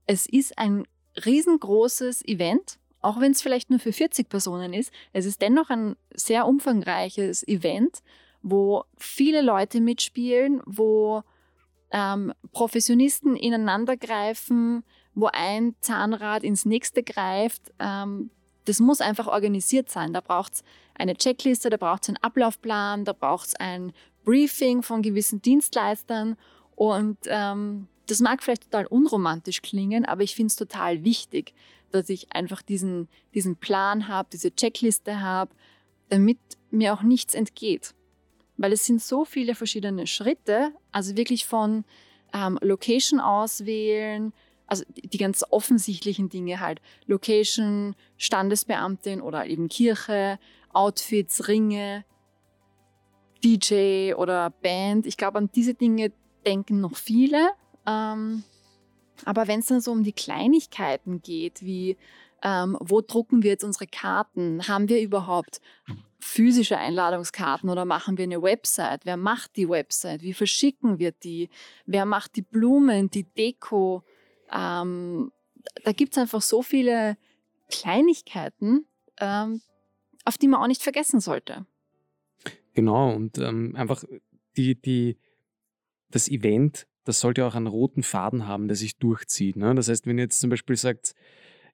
Es 0.07 0.27
ist 0.27 0.59
ein 0.59 0.85
riesengroßes 1.25 2.25
Event, 2.27 2.79
auch 3.01 3.21
wenn 3.21 3.33
es 3.33 3.43
vielleicht 3.43 3.71
nur 3.71 3.79
für 3.79 3.93
40 3.93 4.29
Personen 4.29 4.73
ist. 4.73 4.93
Es 5.13 5.27
ist 5.27 5.43
dennoch 5.43 5.71
ein 5.71 5.97
sehr 6.15 6.47
umfangreiches 6.47 7.47
Event, 7.47 8.03
wo 8.43 8.85
viele 8.97 9.41
Leute 9.41 9.81
mitspielen, 9.81 10.61
wo 10.67 11.23
ähm, 11.91 12.33
Professionisten 12.53 13.37
ineinandergreifen, 13.37 14.85
wo 15.15 15.29
ein 15.33 15.75
Zahnrad 15.81 16.43
ins 16.43 16.65
nächste 16.65 17.03
greift. 17.03 17.73
Ähm, 17.79 18.31
das 18.65 18.81
muss 18.81 19.01
einfach 19.01 19.27
organisiert 19.27 19.91
sein. 19.91 20.13
Da 20.13 20.21
braucht 20.21 20.55
es 20.55 20.65
eine 20.95 21.15
Checkliste, 21.15 21.71
da 21.71 21.77
braucht 21.77 22.05
es 22.05 22.09
einen 22.09 22.19
Ablaufplan, 22.19 23.05
da 23.05 23.13
braucht 23.13 23.49
es 23.49 23.57
ein 23.57 23.93
Briefing 24.25 24.83
von 24.83 25.03
gewissen 25.03 25.43
Dienstleistern 25.43 26.37
und 26.77 27.19
ähm, 27.27 27.89
das 28.07 28.21
mag 28.21 28.43
vielleicht 28.43 28.65
total 28.65 28.87
unromantisch 28.87 29.63
klingen, 29.63 30.05
aber 30.05 30.23
ich 30.23 30.35
finde 30.35 30.49
es 30.49 30.57
total 30.57 31.05
wichtig, 31.05 31.55
dass 31.91 32.09
ich 32.09 32.33
einfach 32.33 32.63
diesen, 32.63 33.09
diesen 33.35 33.57
Plan 33.57 34.09
habe, 34.09 34.29
diese 34.33 34.55
Checkliste 34.55 35.21
habe, 35.21 35.55
damit 36.09 36.39
mir 36.71 36.93
auch 36.93 37.03
nichts 37.03 37.35
entgeht. 37.35 37.95
Weil 38.57 38.73
es 38.73 38.85
sind 38.85 39.03
so 39.03 39.25
viele 39.25 39.55
verschiedene 39.55 40.07
Schritte, 40.07 40.73
also 40.93 41.17
wirklich 41.17 41.47
von 41.47 41.85
ähm, 42.33 42.59
Location 42.63 43.21
auswählen, 43.21 44.33
also 44.67 44.85
die 44.97 45.19
ganz 45.19 45.45
offensichtlichen 45.51 46.29
Dinge 46.29 46.61
halt, 46.61 46.81
Location, 47.07 47.95
Standesbeamtin 48.17 49.21
oder 49.21 49.47
eben 49.47 49.69
Kirche, 49.69 50.39
Outfits, 50.75 51.49
Ringe, 51.49 52.05
DJ 53.43 54.15
oder 54.15 54.51
Band. 54.51 55.07
Ich 55.07 55.17
glaube, 55.17 55.39
an 55.39 55.51
diese 55.55 55.75
Dinge 55.75 56.13
denken 56.47 56.81
noch 56.81 56.97
viele. 56.97 57.51
Ähm, 57.87 58.43
aber 59.25 59.47
wenn 59.47 59.61
es 59.61 59.67
dann 59.67 59.81
so 59.81 59.93
um 59.93 60.03
die 60.03 60.13
Kleinigkeiten 60.13 61.23
geht, 61.23 61.63
wie 61.63 61.97
ähm, 62.45 62.77
wo 62.81 63.01
drucken 63.01 63.43
wir 63.43 63.51
jetzt 63.53 63.65
unsere 63.65 63.87
Karten? 63.87 64.69
Haben 64.69 64.89
wir 64.89 65.01
überhaupt 65.01 65.61
physische 66.21 66.77
Einladungskarten 66.77 67.71
oder 67.71 67.87
machen 67.87 68.19
wir 68.19 68.25
eine 68.25 68.43
Website? 68.43 69.07
Wer 69.07 69.17
macht 69.17 69.57
die 69.57 69.69
Website? 69.69 70.23
Wie 70.23 70.35
verschicken 70.35 70.99
wir 70.99 71.13
die? 71.13 71.49
Wer 71.87 72.05
macht 72.05 72.37
die 72.37 72.43
Blumen, 72.43 73.11
die 73.11 73.25
Deko? 73.25 74.03
Ähm, 74.53 75.33
da 75.85 75.93
gibt 75.93 76.13
es 76.13 76.19
einfach 76.19 76.43
so 76.43 76.63
viele 76.63 77.17
Kleinigkeiten, 77.71 78.87
ähm, 79.19 79.63
auf 80.25 80.39
die 80.39 80.49
man 80.49 80.61
auch 80.61 80.67
nicht 80.67 80.83
vergessen 80.83 81.21
sollte. 81.21 81.67
Genau, 82.75 83.15
und 83.15 83.39
ähm, 83.39 83.75
einfach 83.77 84.05
die, 84.57 84.75
die, 84.81 85.19
das 86.11 86.29
Event 86.29 86.87
das 87.05 87.21
sollte 87.21 87.45
auch 87.45 87.55
einen 87.55 87.67
roten 87.67 88.03
Faden 88.03 88.47
haben, 88.47 88.67
der 88.67 88.77
sich 88.77 88.97
durchzieht. 88.97 89.57
Ne? 89.57 89.75
Das 89.75 89.89
heißt, 89.89 90.07
wenn 90.07 90.19
ihr 90.19 90.25
jetzt 90.25 90.41
zum 90.41 90.51
Beispiel 90.51 90.77
sagt, 90.77 91.15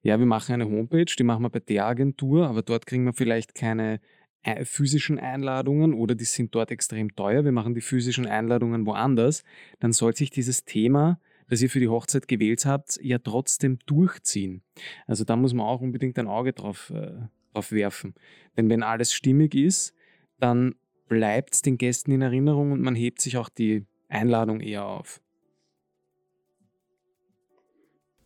ja, 0.03 0.19
wir 0.19 0.27
machen 0.27 0.55
eine 0.55 0.67
Homepage, 0.67 1.05
die 1.05 1.23
machen 1.23 1.43
wir 1.43 1.51
bei 1.51 1.61
der 1.61 1.87
Agentur, 1.87 2.49
aber 2.49 2.63
dort 2.63 2.87
kriegen 2.87 3.05
wir 3.05 3.13
vielleicht 3.13 3.55
keine 3.55 4.01
äh, 4.43 4.65
physischen 4.65 5.19
Einladungen 5.19 5.95
oder 5.95 6.15
die 6.15 6.25
sind 6.25 6.55
dort 6.55 6.71
extrem 6.71 7.15
teuer, 7.15 7.45
wir 7.45 7.53
machen 7.53 7.75
die 7.75 7.81
physischen 7.81 8.27
Einladungen 8.27 8.87
woanders, 8.87 9.45
dann 9.79 9.93
soll 9.93 10.17
sich 10.17 10.31
dieses 10.31 10.65
Thema, 10.65 11.21
das 11.49 11.61
ihr 11.61 11.69
für 11.69 11.81
die 11.81 11.89
Hochzeit 11.89 12.29
gewählt 12.29 12.65
habt, 12.65 12.99
ja 13.03 13.19
trotzdem 13.19 13.79
durchziehen. 13.87 14.63
Also 15.07 15.25
da 15.25 15.37
muss 15.37 15.53
man 15.53 15.67
auch 15.67 15.83
unbedingt 15.83 16.19
ein 16.19 16.29
Auge 16.29 16.55
drauf, 16.55 16.91
äh, 16.91 17.13
drauf 17.53 17.73
werfen. 17.73 18.15
Denn 18.57 18.69
wenn 18.69 18.83
alles 18.83 19.13
stimmig 19.13 19.55
ist, 19.55 19.95
dann 20.39 20.75
bleibt 21.09 21.55
es 21.55 21.63
den 21.63 21.79
Gästen 21.79 22.13
in 22.13 22.23
Erinnerung 22.23 22.73
und 22.73 22.81
man 22.81 22.95
hebt 22.95 23.21
sich 23.21 23.37
auch 23.37 23.49
die 23.49 23.87
Einladung 24.09 24.61
eher 24.61 24.85
auf. 24.85 25.21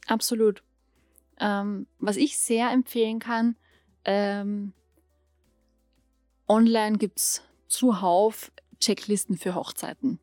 Absolut. 0.07 0.63
Ähm, 1.41 1.87
was 1.99 2.17
ich 2.17 2.39
sehr 2.39 2.71
empfehlen 2.71 3.19
kann, 3.19 3.57
ähm, 4.05 4.73
online 6.47 6.99
gibt 6.99 7.19
es 7.19 7.43
zuhauf 7.67 8.53
Checklisten 8.79 9.39
für 9.39 9.55
Hochzeiten. 9.55 10.21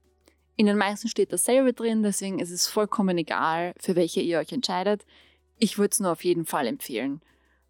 In 0.56 0.68
den 0.68 0.78
meisten 0.78 1.08
steht 1.08 1.34
dasselbe 1.34 1.74
drin, 1.74 2.04
deswegen 2.04 2.40
ist 2.40 2.52
es 2.52 2.68
vollkommen 2.68 3.18
egal, 3.18 3.74
für 3.80 3.96
welche 3.96 4.22
ihr 4.22 4.38
euch 4.38 4.52
entscheidet. 4.52 5.06
Ich 5.58 5.78
würde 5.78 5.92
es 5.92 6.00
nur 6.00 6.12
auf 6.12 6.24
jeden 6.24 6.46
Fall 6.46 6.68
empfehlen, 6.68 7.22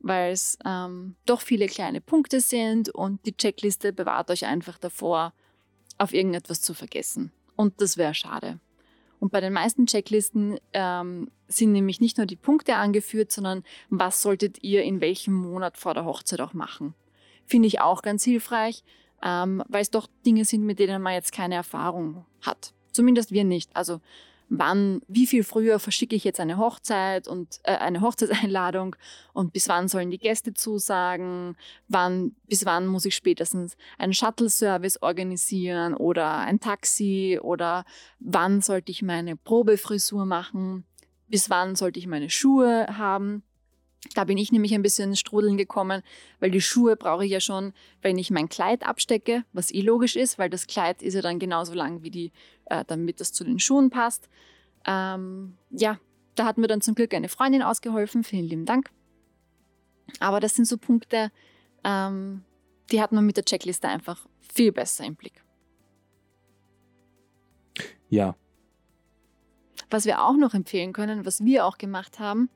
weil 0.02 0.32
es 0.32 0.58
ähm, 0.66 1.16
doch 1.26 1.42
viele 1.42 1.68
kleine 1.68 2.02
Punkte 2.02 2.40
sind 2.40 2.90
und 2.90 3.26
die 3.26 3.36
Checkliste 3.36 3.94
bewahrt 3.94 4.30
euch 4.32 4.46
einfach 4.46 4.78
davor, 4.78 5.34
auf 5.98 6.14
irgendetwas 6.14 6.62
zu 6.62 6.74
vergessen. 6.74 7.32
Und 7.56 7.80
das 7.80 7.98
wäre 7.98 8.14
schade. 8.14 8.60
Und 9.20 9.32
bei 9.32 9.40
den 9.40 9.54
meisten 9.54 9.86
Checklisten 9.86 10.60
ähm, 10.74 11.30
sind 11.48 11.74
nämlich 11.74 12.02
nicht 12.02 12.18
nur 12.18 12.26
die 12.26 12.36
Punkte 12.36 12.76
angeführt, 12.76 13.32
sondern 13.32 13.64
was 13.90 14.22
solltet 14.22 14.64
ihr 14.64 14.84
in 14.84 15.00
welchem 15.00 15.36
Monat 15.36 15.78
vor 15.78 15.94
der 15.94 16.06
Hochzeit 16.06 16.42
auch 16.42 16.54
machen. 16.54 16.96
Finde 17.46 17.68
ich 17.68 17.82
auch 17.82 18.02
ganz 18.02 18.24
hilfreich, 18.24 18.84
ähm, 19.22 19.64
weil 19.68 19.84
es 19.84 19.92
doch 19.92 20.08
Dinge 20.26 20.46
sind, 20.46 20.64
mit 20.64 20.80
denen 20.80 21.04
man 21.04 21.14
jetzt 21.14 21.32
keine 21.32 21.56
Erfahrung 21.56 22.26
hat. 22.42 22.74
Zumindest 22.92 23.32
wir 23.32 23.44
nicht. 23.44 23.76
Also 23.76 24.02
wann, 24.54 25.02
wie 25.08 25.28
viel 25.28 25.46
früher 25.46 25.80
verschicke 25.80 26.14
ich 26.14 26.26
jetzt 26.26 26.42
eine 26.42 26.58
Hochzeit 26.58 27.28
und 27.30 27.62
äh, 27.64 27.78
eine 27.78 28.02
Hochzeitseinladung 28.02 28.98
und 29.32 29.54
bis 29.54 29.70
wann 29.70 29.88
sollen 29.88 30.12
die 30.12 30.18
Gäste 30.18 30.54
zusagen, 30.54 31.56
wann, 31.88 32.36
bis 32.48 32.66
wann 32.66 32.86
muss 32.86 33.06
ich 33.06 33.16
spätestens 33.16 33.78
einen 33.98 34.14
Shuttle-Service 34.14 35.02
organisieren 35.02 35.94
oder 35.94 36.40
ein 36.40 36.60
Taxi? 36.60 37.40
Oder 37.42 37.86
wann 38.20 38.62
sollte 38.62 38.92
ich 38.92 39.02
meine 39.02 39.38
Probefrisur 39.38 40.26
machen, 40.26 40.84
bis 41.30 41.50
wann 41.50 41.78
sollte 41.78 42.00
ich 42.00 42.08
meine 42.08 42.30
Schuhe 42.30 42.88
haben. 42.98 43.44
Da 44.16 44.24
bin 44.24 44.38
ich 44.38 44.52
nämlich 44.52 44.74
ein 44.74 44.82
bisschen 44.82 45.10
ins 45.10 45.20
Strudeln 45.20 45.58
gekommen, 45.58 46.02
weil 46.40 46.50
die 46.50 46.62
Schuhe 46.62 46.96
brauche 46.96 47.24
ich 47.24 47.32
ja 47.32 47.40
schon, 47.40 47.72
wenn 48.02 48.18
ich 48.18 48.32
mein 48.32 48.50
Kleid 48.50 48.86
abstecke, 48.86 49.46
was 49.54 49.72
eh 49.72 49.82
logisch 49.82 50.16
ist, 50.16 50.40
weil 50.40 50.50
das 50.50 50.66
Kleid 50.68 51.02
ist 51.02 51.14
ja 51.14 51.22
dann 51.22 51.38
genauso 51.38 51.74
lang 51.74 52.02
wie 52.04 52.10
die, 52.10 52.32
äh, 52.66 52.84
damit 52.88 53.20
das 53.20 53.32
zu 53.32 53.44
den 53.44 53.60
Schuhen 53.60 53.90
passt. 53.92 54.28
Ähm, 54.88 55.56
ja, 55.70 56.00
da 56.36 56.46
hat 56.46 56.58
mir 56.58 56.68
dann 56.68 56.82
zum 56.82 56.96
Glück 56.96 57.14
eine 57.14 57.30
Freundin 57.30 57.62
ausgeholfen. 57.62 58.24
Vielen 58.24 58.46
lieben 58.46 58.66
Dank. 58.66 58.90
Aber 60.20 60.40
das 60.40 60.56
sind 60.56 60.66
so 60.66 60.78
Punkte, 60.78 61.32
ähm, 61.84 62.44
die 62.92 63.02
hat 63.02 63.12
man 63.12 63.26
mit 63.26 63.38
der 63.38 63.46
Checkliste 63.46 63.88
einfach 63.88 64.28
viel 64.40 64.72
besser 64.72 65.06
im 65.06 65.16
Blick. 65.16 65.44
Ja. 68.10 68.36
Was 69.90 70.06
wir 70.06 70.24
auch 70.24 70.36
noch 70.36 70.54
empfehlen 70.54 70.92
können, 70.92 71.26
was 71.26 71.46
wir 71.46 71.66
auch 71.66 71.78
gemacht 71.78 72.20
haben, 72.20 72.50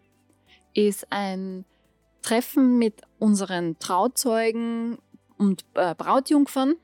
ist 0.75 1.11
ein 1.11 1.65
Treffen 2.21 2.77
mit 2.77 3.01
unseren 3.17 3.79
Trauzeugen 3.79 4.99
und 5.37 5.65
äh, 5.73 5.95
Brautjungfern 5.95 6.75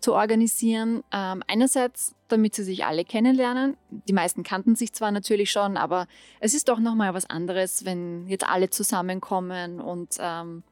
zu 0.00 0.14
organisieren. 0.14 1.02
Ähm, 1.12 1.42
einerseits, 1.46 2.14
damit 2.28 2.54
sie 2.54 2.64
sich 2.64 2.84
alle 2.84 3.04
kennenlernen. 3.04 3.76
Die 3.90 4.12
meisten 4.12 4.42
kannten 4.42 4.74
sich 4.76 4.92
zwar 4.92 5.10
natürlich 5.10 5.50
schon, 5.50 5.76
aber 5.76 6.06
es 6.40 6.54
ist 6.54 6.68
doch 6.68 6.78
nochmal 6.78 7.14
was 7.14 7.28
anderes, 7.28 7.84
wenn 7.84 8.26
jetzt 8.28 8.48
alle 8.48 8.70
zusammenkommen 8.70 9.80
und 9.80 10.16
ähm, 10.18 10.62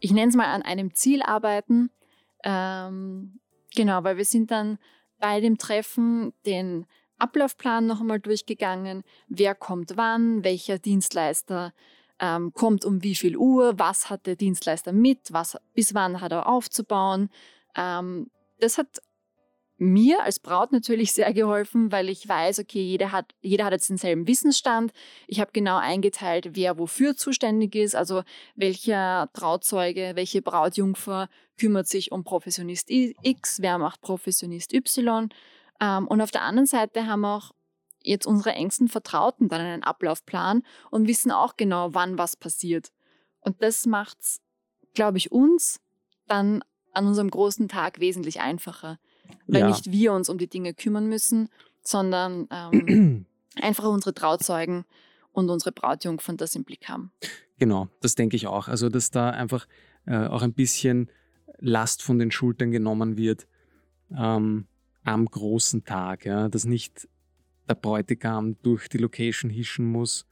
ich 0.00 0.12
nenne 0.12 0.28
es 0.28 0.36
mal 0.36 0.52
an 0.52 0.62
einem 0.62 0.94
Ziel 0.94 1.22
arbeiten. 1.22 1.90
Ähm, 2.44 3.38
genau, 3.74 4.02
weil 4.02 4.16
wir 4.16 4.24
sind 4.24 4.50
dann 4.50 4.78
bei 5.20 5.40
dem 5.40 5.58
Treffen 5.58 6.32
den 6.44 6.86
Ablaufplan 7.22 7.86
noch 7.86 8.00
einmal 8.00 8.20
durchgegangen. 8.20 9.04
Wer 9.28 9.54
kommt 9.54 9.96
wann, 9.96 10.44
welcher 10.44 10.78
Dienstleister 10.78 11.72
ähm, 12.18 12.52
kommt 12.52 12.84
um 12.84 13.02
wie 13.02 13.14
viel 13.14 13.36
Uhr, 13.36 13.78
was 13.78 14.10
hat 14.10 14.26
der 14.26 14.36
Dienstleister 14.36 14.92
mit, 14.92 15.32
was, 15.32 15.56
bis 15.74 15.94
wann 15.94 16.20
hat 16.20 16.32
er 16.32 16.48
aufzubauen. 16.48 17.30
Ähm, 17.76 18.30
das 18.58 18.78
hat 18.78 19.00
mir 19.78 20.22
als 20.22 20.38
Braut 20.38 20.70
natürlich 20.70 21.12
sehr 21.12 21.32
geholfen, 21.32 21.90
weil 21.90 22.08
ich 22.08 22.28
weiß, 22.28 22.60
okay, 22.60 22.82
jeder 22.82 23.10
hat, 23.10 23.34
jeder 23.40 23.64
hat 23.64 23.72
jetzt 23.72 23.90
denselben 23.90 24.28
Wissensstand. 24.28 24.92
Ich 25.26 25.40
habe 25.40 25.50
genau 25.52 25.76
eingeteilt, 25.78 26.50
wer 26.52 26.78
wofür 26.78 27.16
zuständig 27.16 27.74
ist, 27.74 27.96
also 27.96 28.22
welcher 28.54 29.28
Trauzeuge, 29.32 30.12
welche 30.14 30.40
Brautjungfer 30.40 31.28
kümmert 31.58 31.88
sich 31.88 32.12
um 32.12 32.22
Professionist 32.22 32.90
X, 32.90 33.60
wer 33.60 33.78
macht 33.78 34.00
Professionist 34.00 34.72
Y. 34.72 35.28
Ähm, 35.82 36.06
und 36.06 36.22
auf 36.22 36.30
der 36.30 36.42
anderen 36.42 36.66
Seite 36.66 37.06
haben 37.06 37.26
auch 37.26 37.50
jetzt 38.02 38.26
unsere 38.26 38.52
engsten 38.52 38.88
Vertrauten 38.88 39.48
dann 39.48 39.60
einen 39.60 39.82
Ablaufplan 39.82 40.62
und 40.90 41.06
wissen 41.06 41.30
auch 41.30 41.56
genau, 41.56 41.92
wann 41.92 42.16
was 42.16 42.36
passiert. 42.36 42.92
Und 43.40 43.62
das 43.62 43.84
macht 43.84 44.18
es, 44.20 44.40
glaube 44.94 45.18
ich, 45.18 45.30
uns 45.30 45.80
dann 46.26 46.64
an 46.94 47.06
unserem 47.06 47.30
großen 47.30 47.68
Tag 47.68 48.00
wesentlich 48.00 48.40
einfacher 48.40 48.98
weil 49.46 49.60
ja. 49.60 49.68
nicht 49.68 49.90
wir 49.90 50.12
uns 50.12 50.28
um 50.28 50.38
die 50.38 50.48
Dinge 50.48 50.74
kümmern 50.74 51.08
müssen, 51.08 51.48
sondern 51.82 52.48
ähm, 52.50 53.26
einfach 53.60 53.84
unsere 53.84 54.14
Trauzeugen 54.14 54.84
und 55.32 55.50
unsere 55.50 55.72
Brautjungfern 55.72 56.36
das 56.36 56.54
im 56.54 56.64
Blick 56.64 56.88
haben. 56.88 57.12
Genau, 57.58 57.88
das 58.00 58.14
denke 58.14 58.36
ich 58.36 58.46
auch. 58.46 58.68
Also, 58.68 58.88
dass 58.88 59.10
da 59.10 59.30
einfach 59.30 59.66
äh, 60.06 60.26
auch 60.26 60.42
ein 60.42 60.52
bisschen 60.52 61.10
Last 61.58 62.02
von 62.02 62.18
den 62.18 62.30
Schultern 62.30 62.70
genommen 62.70 63.16
wird 63.16 63.46
ähm, 64.16 64.66
am 65.04 65.26
großen 65.26 65.84
Tag, 65.84 66.24
ja, 66.24 66.48
dass 66.48 66.64
nicht 66.64 67.08
der 67.68 67.74
Bräutigam 67.74 68.56
durch 68.62 68.88
die 68.88 68.98
Location 68.98 69.50
hischen 69.50 69.86
muss, 69.86 70.26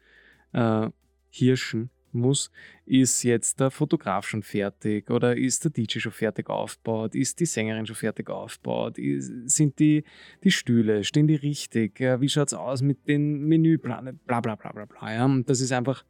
äh, 0.53 0.89
hirschen, 1.31 1.91
muss, 2.13 2.51
ist 2.87 3.23
jetzt 3.23 3.61
der 3.61 3.71
Fotograf 3.71 4.27
schon 4.27 4.43
fertig 4.43 5.11
oder 5.11 5.37
ist 5.37 5.65
der 5.65 5.71
DJ 5.71 6.01
schon 6.01 6.13
fertig 6.13 6.51
aufgebaut, 6.51 7.15
ist 7.15 7.39
die 7.41 7.47
Sängerin 7.47 7.87
schon 7.87 7.97
fertig 7.97 8.29
aufgebaut, 8.31 8.97
sind 8.97 9.79
die, 9.79 10.05
die 10.43 10.51
Stühle, 10.51 11.05
stehen 11.05 11.29
die 11.29 11.37
richtig, 11.37 12.01
ja, 12.01 12.21
wie 12.21 12.29
schaut 12.29 12.49
es 12.49 12.55
aus 12.55 12.83
mit 12.83 13.07
den 13.07 13.45
Menüplanen, 13.45 14.19
bla 14.27 14.41
bla 14.41 14.57
bla 14.57 14.73
bla 14.73 14.87
bla. 14.87 15.13
Ja. 15.13 15.25
Und 15.25 15.49
das 15.49 15.61
ist 15.61 15.73
einfach 15.73 16.05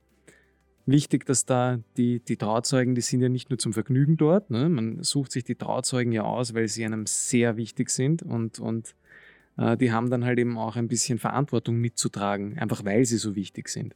wichtig, 0.87 1.27
dass 1.27 1.45
da 1.45 1.79
die, 1.97 2.21
die 2.21 2.37
Trauzeugen, 2.37 2.95
die 2.95 3.01
sind 3.01 3.21
ja 3.21 3.29
nicht 3.29 3.51
nur 3.51 3.59
zum 3.59 3.73
Vergnügen 3.73 4.17
dort, 4.17 4.51
ne? 4.51 4.69
man 4.69 5.03
sucht 5.03 5.33
sich 5.33 5.45
die 5.45 5.55
Trauzeugen 5.55 6.13
ja 6.13 6.23
aus, 6.23 6.55
weil 6.55 6.69
sie 6.69 6.85
einem 6.85 7.07
sehr 7.07 7.57
wichtig 7.57 7.91
sind 7.91 8.23
und, 8.23 8.59
und 8.59 8.95
äh, 9.57 9.77
die 9.77 9.93
haben 9.93 10.11
dann 10.11 10.25
halt 10.25 10.39
eben 10.39 10.59
auch 10.59 10.77
ein 10.77 10.89
bisschen 10.89 11.19
Verantwortung 11.19 11.77
mitzutragen, 11.77 12.59
einfach 12.59 12.85
weil 12.85 13.05
sie 13.05 13.19
so 13.19 13.37
wichtig 13.37 13.69
sind. 13.69 13.95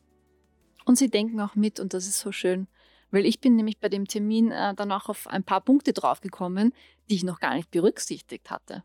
Und 0.84 0.98
sie 0.98 1.08
denken 1.08 1.40
auch 1.40 1.54
mit 1.54 1.80
und 1.80 1.94
das 1.94 2.06
ist 2.06 2.20
so 2.20 2.32
schön. 2.32 2.68
Weil 3.10 3.26
ich 3.26 3.40
bin 3.40 3.56
nämlich 3.56 3.78
bei 3.78 3.88
dem 3.88 4.06
Termin 4.06 4.50
äh, 4.50 4.74
dann 4.74 4.90
auch 4.90 5.08
auf 5.08 5.28
ein 5.28 5.44
paar 5.44 5.60
Punkte 5.60 5.92
draufgekommen, 5.92 6.72
die 7.08 7.14
ich 7.14 7.24
noch 7.24 7.38
gar 7.38 7.54
nicht 7.54 7.70
berücksichtigt 7.70 8.50
hatte. 8.50 8.82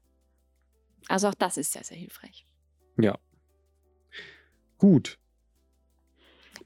Also 1.08 1.28
auch 1.30 1.34
das 1.34 1.58
ist 1.58 1.74
sehr, 1.74 1.84
sehr 1.84 1.98
hilfreich. 1.98 2.46
Ja. 3.00 3.18
Gut. 4.78 5.18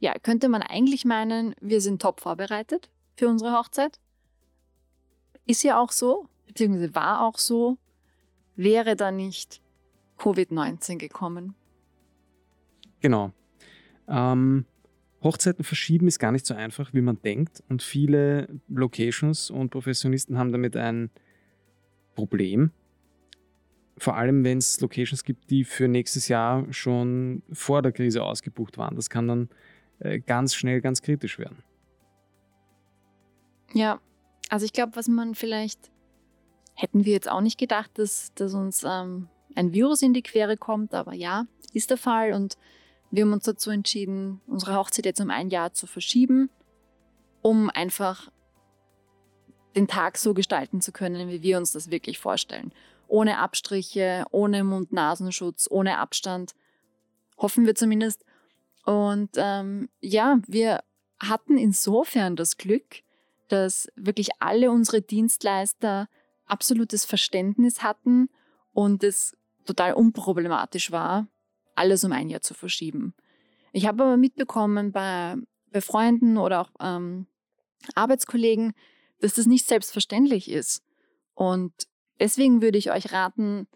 Ja, 0.04 0.20
könnte 0.22 0.50
man 0.50 0.62
eigentlich 0.62 1.06
meinen, 1.06 1.56
wir 1.62 1.80
sind 1.80 2.02
top 2.02 2.20
vorbereitet 2.20 2.90
für 3.16 3.30
unsere 3.30 3.54
Hochzeit. 3.54 4.02
Ist 5.46 5.64
ja 5.64 5.80
auch 5.80 5.94
so, 5.94 6.28
beziehungsweise 6.46 6.94
war 6.94 7.22
auch 7.22 7.38
so, 7.38 7.78
wäre 8.58 8.98
da 8.98 9.12
nicht 9.12 9.62
Covid-19 10.20 10.98
gekommen. 10.98 11.56
Genau. 13.00 13.32
Ähm, 14.10 14.66
Hochzeiten 15.24 15.64
verschieben 15.64 16.10
ist 16.10 16.20
gar 16.20 16.34
nicht 16.34 16.46
so 16.46 16.54
einfach, 16.54 16.94
wie 16.94 17.02
man 17.02 17.22
denkt. 17.22 17.64
Und 17.70 17.82
viele 17.82 18.50
Locations 18.68 19.52
und 19.52 19.70
Professionisten 19.70 20.38
haben 20.38 20.52
damit 20.52 20.76
ein 20.76 21.12
Problem. 22.14 22.72
Vor 23.98 24.18
allem, 24.18 24.44
wenn 24.44 24.58
es 24.58 24.82
Locations 24.82 25.24
gibt, 25.24 25.50
die 25.50 25.64
für 25.64 25.88
nächstes 25.88 26.28
Jahr 26.28 26.68
schon 26.74 27.42
vor 27.54 27.82
der 27.82 27.94
Krise 27.94 28.22
ausgebucht 28.22 28.78
waren. 28.78 28.98
Das 28.98 29.10
kann 29.10 29.30
dann 29.30 29.50
ganz 30.26 30.56
schnell 30.56 30.82
ganz 30.82 31.02
kritisch 31.02 31.40
werden. 31.40 31.64
Ja, 33.74 34.00
also 34.50 34.66
ich 34.66 34.74
glaube, 34.74 34.96
was 34.96 35.08
man 35.08 35.36
vielleicht 35.36 35.92
hätten 36.76 37.06
wir 37.06 37.14
jetzt 37.14 37.30
auch 37.30 37.42
nicht 37.42 37.58
gedacht, 37.58 37.92
dass, 37.96 38.34
dass 38.36 38.54
uns 38.54 38.84
ähm, 38.84 39.30
ein 39.56 39.74
Virus 39.74 40.02
in 40.02 40.14
die 40.14 40.24
Quere 40.24 40.58
kommt, 40.58 40.94
aber 40.94 41.14
ja, 41.14 41.46
ist 41.74 41.90
der 41.90 41.98
Fall 41.98 42.34
und 42.34 42.58
wir 43.12 43.26
haben 43.26 43.34
uns 43.34 43.44
dazu 43.44 43.70
entschieden, 43.70 44.42
unsere 44.48 44.76
Hochzeit 44.76 45.06
jetzt 45.06 45.22
um 45.22 45.30
ein 45.30 45.50
Jahr 45.50 45.74
zu 45.74 45.86
verschieben, 45.86 46.50
um 47.42 47.70
einfach 47.70 48.32
den 49.76 49.88
Tag 49.88 50.18
so 50.18 50.34
gestalten 50.34 50.82
zu 50.82 50.92
können, 50.92 51.30
wie 51.30 51.44
wir 51.44 51.58
uns 51.58 51.72
das 51.74 51.92
wirklich 51.92 52.18
vorstellen. 52.20 52.74
Ohne 53.08 53.38
Abstriche, 53.38 54.26
ohne 54.32 54.64
Mund-Nasenschutz, 54.64 55.68
ohne 55.70 56.00
Abstand. 56.00 56.54
Hoffen 57.38 57.66
wir 57.66 57.76
zumindest. 57.76 58.26
Und 58.84 59.32
ähm, 59.38 59.90
ja, 60.02 60.40
wir 60.48 60.84
hatten 61.20 61.58
insofern 61.58 62.36
das 62.36 62.58
Glück, 62.58 63.04
dass 63.48 63.88
wirklich 63.96 64.30
alle 64.40 64.72
unsere 64.72 65.02
Dienstleister 65.02 66.10
absolutes 66.46 67.06
Verständnis 67.06 67.82
hatten 67.82 68.30
und 68.74 69.04
es 69.04 69.38
total 69.66 69.94
unproblematisch 69.94 70.92
war, 70.92 71.28
alles 71.76 72.04
um 72.04 72.12
ein 72.12 72.30
Jahr 72.30 72.42
zu 72.42 72.54
verschieben. 72.54 73.14
Ich 73.72 73.88
habe 73.88 74.04
aber 74.04 74.18
mitbekommen 74.18 74.92
bei, 74.92 75.36
bei 75.72 75.82
Freunden 75.82 76.38
oder 76.38 76.62
auch 76.62 76.72
ähm, 76.80 77.28
Arbeitskollegen, 77.96 78.74
dass 79.20 79.36
das 79.36 79.46
nicht 79.46 79.68
selbstverständlich 79.68 80.50
ist. 80.50 80.84
Und 81.34 81.74
deswegen 82.20 82.62
würde 82.62 82.78
ich 82.78 82.92
euch 82.92 83.14
raten, 83.14 83.68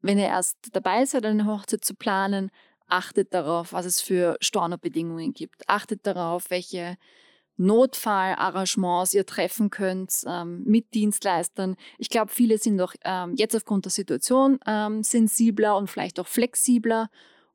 wenn 0.00 0.18
ihr 0.18 0.26
erst 0.26 0.56
dabei 0.72 1.04
seid, 1.04 1.26
eine 1.26 1.46
Hochzeit 1.46 1.84
zu 1.84 1.94
planen, 1.94 2.50
achtet 2.88 3.34
darauf, 3.34 3.72
was 3.72 3.86
es 3.86 4.00
für 4.00 4.36
Stornobedingungen 4.40 5.32
gibt. 5.32 5.68
Achtet 5.68 6.06
darauf, 6.06 6.50
welche 6.50 6.96
Notfallarrangements 7.58 9.14
ihr 9.14 9.26
treffen 9.26 9.68
könnt 9.70 10.22
ähm, 10.26 10.62
mit 10.64 10.94
Dienstleistern. 10.94 11.76
Ich 11.98 12.08
glaube, 12.08 12.30
viele 12.30 12.56
sind 12.58 12.78
doch 12.78 12.94
ähm, 13.04 13.34
jetzt 13.36 13.56
aufgrund 13.56 13.84
der 13.84 13.90
Situation 13.90 14.60
ähm, 14.64 15.02
sensibler 15.02 15.76
und 15.76 15.90
vielleicht 15.90 16.20
auch 16.20 16.28
flexibler. 16.28 17.10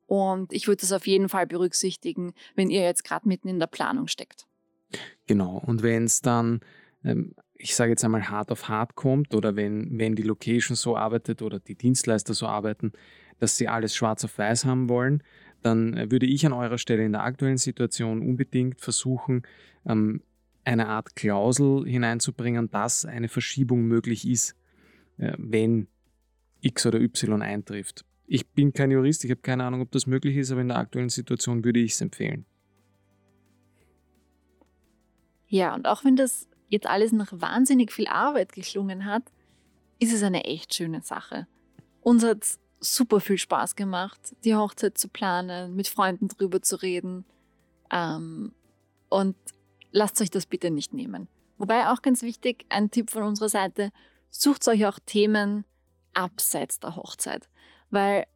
Und 0.06 0.52
ich 0.52 0.68
würde 0.68 0.82
das 0.82 0.92
auf 0.92 1.06
jeden 1.06 1.30
Fall 1.30 1.46
berücksichtigen, 1.46 2.34
wenn 2.54 2.68
ihr 2.68 2.82
jetzt 2.82 3.02
gerade 3.02 3.26
mitten 3.26 3.48
in 3.48 3.58
der 3.58 3.66
Planung 3.66 4.06
steckt. 4.06 4.46
Genau. 5.26 5.62
Und 5.64 5.82
wenn 5.82 6.04
es 6.04 6.20
dann, 6.20 6.60
ähm, 7.02 7.34
ich 7.54 7.74
sage 7.74 7.90
jetzt 7.90 8.04
einmal, 8.04 8.28
hart 8.28 8.52
auf 8.52 8.68
hart 8.68 8.96
kommt 8.96 9.34
oder 9.34 9.56
wenn, 9.56 9.98
wenn 9.98 10.14
die 10.14 10.22
Location 10.22 10.76
so 10.76 10.98
arbeitet 10.98 11.40
oder 11.40 11.58
die 11.58 11.76
Dienstleister 11.76 12.34
so 12.34 12.46
arbeiten, 12.46 12.92
dass 13.38 13.56
sie 13.56 13.68
alles 13.68 13.94
schwarz 13.94 14.24
auf 14.24 14.38
weiß 14.38 14.64
haben 14.64 14.88
wollen, 14.88 15.22
dann 15.62 15.94
äh, 15.96 16.10
würde 16.10 16.26
ich 16.26 16.44
an 16.46 16.52
eurer 16.52 16.78
Stelle 16.78 17.04
in 17.04 17.12
der 17.12 17.22
aktuellen 17.22 17.58
Situation 17.58 18.20
unbedingt 18.20 18.80
versuchen, 18.80 19.42
ähm, 19.86 20.22
eine 20.64 20.88
Art 20.88 21.16
Klausel 21.16 21.84
hineinzubringen, 21.86 22.70
dass 22.70 23.04
eine 23.04 23.28
Verschiebung 23.28 23.82
möglich 23.82 24.26
ist, 24.28 24.54
äh, 25.18 25.32
wenn 25.38 25.88
X 26.60 26.86
oder 26.86 27.00
Y 27.00 27.42
eintrifft. 27.42 28.04
Ich 28.26 28.48
bin 28.48 28.72
kein 28.72 28.90
Jurist, 28.90 29.24
ich 29.24 29.30
habe 29.30 29.42
keine 29.42 29.64
Ahnung, 29.64 29.82
ob 29.82 29.90
das 29.90 30.06
möglich 30.06 30.36
ist, 30.36 30.50
aber 30.50 30.62
in 30.62 30.68
der 30.68 30.78
aktuellen 30.78 31.10
Situation 31.10 31.64
würde 31.64 31.80
ich 31.80 31.92
es 31.92 32.00
empfehlen. 32.00 32.46
Ja, 35.48 35.74
und 35.74 35.86
auch 35.86 36.04
wenn 36.04 36.16
das 36.16 36.48
jetzt 36.68 36.86
alles 36.86 37.12
nach 37.12 37.32
wahnsinnig 37.32 37.92
viel 37.92 38.06
Arbeit 38.08 38.52
geklungen 38.52 39.04
hat, 39.04 39.22
ist 39.98 40.12
es 40.12 40.22
eine 40.22 40.44
echt 40.44 40.74
schöne 40.74 41.02
Sache. 41.02 41.46
Uns 42.00 42.24
hat 42.24 42.42
es 42.42 42.60
super 42.84 43.20
viel 43.20 43.38
Spaß 43.38 43.76
gemacht, 43.76 44.20
die 44.44 44.54
Hochzeit 44.54 44.98
zu 44.98 45.08
planen, 45.08 45.74
mit 45.74 45.88
Freunden 45.88 46.28
drüber 46.28 46.62
zu 46.62 46.76
reden. 46.76 47.24
Ähm, 47.90 48.52
und 49.08 49.36
lasst 49.90 50.20
euch 50.20 50.30
das 50.30 50.46
bitte 50.46 50.70
nicht 50.70 50.92
nehmen. 50.92 51.28
Wobei 51.58 51.88
auch 51.88 52.02
ganz 52.02 52.22
wichtig, 52.22 52.66
ein 52.68 52.90
Tipp 52.90 53.10
von 53.10 53.22
unserer 53.22 53.48
Seite, 53.48 53.92
sucht 54.30 54.66
euch 54.68 54.86
auch 54.86 54.98
Themen 54.98 55.64
abseits 56.12 56.80
der 56.80 56.96
Hochzeit. 56.96 57.48
Weil 57.90 58.26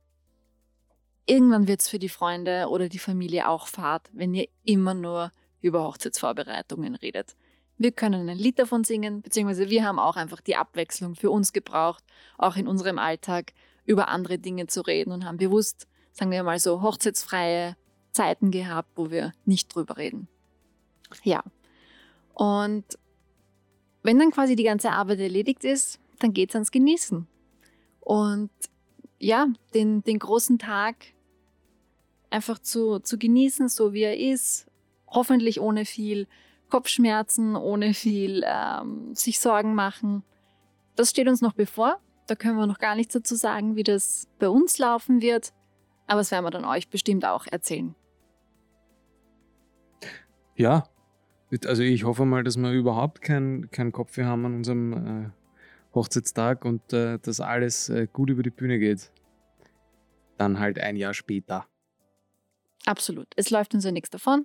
irgendwann 1.27 1.69
wird 1.69 1.81
es 1.81 1.89
für 1.89 1.99
die 1.99 2.09
Freunde 2.09 2.69
oder 2.69 2.89
die 2.89 2.99
Familie 2.99 3.49
auch 3.49 3.67
fad, 3.67 4.09
wenn 4.13 4.35
ihr 4.35 4.49
immer 4.65 4.95
nur 4.95 5.33
über 5.61 5.83
Hochzeitsvorbereitungen 5.83 6.95
redet. 6.95 7.37
Wir 7.77 7.93
können 7.93 8.29
ein 8.29 8.39
Lied 8.39 8.59
davon 8.59 8.83
singen, 8.85 9.23
beziehungsweise 9.23 9.71
wir 9.71 9.85
haben 9.85 9.99
auch 9.99 10.17
einfach 10.17 10.41
die 10.41 10.57
Abwechslung 10.57 11.15
für 11.15 11.31
uns 11.31 11.53
gebraucht, 11.53 12.03
auch 12.37 12.57
in 12.57 12.67
unserem 12.67 12.99
Alltag 12.99 13.53
über 13.89 14.09
andere 14.09 14.39
Dinge 14.39 14.67
zu 14.67 14.83
reden 14.83 15.13
und 15.13 15.25
haben 15.25 15.39
bewusst, 15.39 15.89
sagen 16.13 16.31
wir 16.31 16.43
mal 16.43 16.61
so, 16.61 16.83
hochzeitsfreie 16.83 17.75
Zeiten 18.13 18.51
gehabt, 18.51 18.91
wo 18.97 19.11
wir 19.11 19.33
nicht 19.47 19.75
drüber 19.75 19.97
reden. 19.97 20.29
Ja. 21.25 21.43
Und 22.35 22.85
wenn 24.03 24.19
dann 24.19 24.31
quasi 24.31 24.57
die 24.57 24.65
ganze 24.65 24.91
Arbeit 24.91 25.21
erledigt 25.21 25.65
ist, 25.65 26.01
dann 26.19 26.35
geht 26.35 26.51
es 26.51 26.55
ans 26.55 26.71
Genießen. 26.71 27.27
Und 28.01 28.51
ja, 29.19 29.47
den, 29.73 30.03
den 30.03 30.19
großen 30.19 30.59
Tag 30.59 30.97
einfach 32.29 32.59
zu, 32.59 32.99
zu 32.99 33.19
genießen, 33.19 33.71
so 33.71 33.95
wie 33.95 34.03
er 34.03 34.19
ist. 34.19 34.67
Hoffentlich 35.07 35.61
ohne 35.61 35.87
viel 35.87 36.27
Kopfschmerzen, 36.69 37.57
ohne 37.57 37.95
viel 37.95 38.45
ähm, 38.45 39.15
sich 39.15 39.41
Sorgen 39.41 39.75
machen. 39.75 40.23
Das 40.95 41.09
steht 41.09 41.27
uns 41.27 41.41
noch 41.41 41.55
bevor. 41.55 42.01
Da 42.29 42.35
können 42.35 42.59
wir 42.59 42.67
noch 42.67 42.79
gar 42.79 42.95
nichts 42.95 43.15
dazu 43.15 43.35
sagen, 43.35 43.75
wie 43.75 43.83
das 43.83 44.29
bei 44.39 44.51
uns 44.51 44.79
laufen 44.79 45.23
wird. 45.23 45.55
Aber 46.07 46.21
das 46.21 46.31
werden 46.31 46.45
wir 46.45 46.51
dann 46.51 46.67
euch 46.67 46.91
bestimmt 46.91 47.25
auch 47.25 47.47
erzählen. 47.47 47.95
Ja, 50.55 50.85
also 51.65 51.83
ich 51.83 52.05
hoffe 52.05 52.27
mal, 52.27 52.45
dass 52.45 52.59
wir 52.59 52.71
überhaupt 52.71 53.23
keinen 53.23 53.71
kein 53.71 53.93
Kopf 53.93 54.19
haben 54.19 54.45
an 54.45 54.57
unserem 54.57 54.93
äh, 54.93 55.31
Hochzeitstag 55.95 56.67
und 56.67 56.93
äh, 56.93 57.19
dass 57.19 57.41
alles 57.41 57.89
äh, 57.89 58.07
gut 58.13 58.29
über 58.29 58.43
die 58.43 58.51
Bühne 58.51 58.79
geht. 58.79 59.11
Dann 60.37 60.59
halt 60.59 60.79
ein 60.79 60.97
Jahr 60.97 61.15
später. 61.15 61.67
Absolut. 62.85 63.29
Es 63.37 63.49
läuft 63.51 63.73
uns 63.73 63.85
ja 63.85 63.91
nichts 63.91 64.11
davon 64.11 64.45